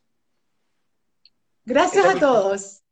[1.66, 2.85] Gracias a todos.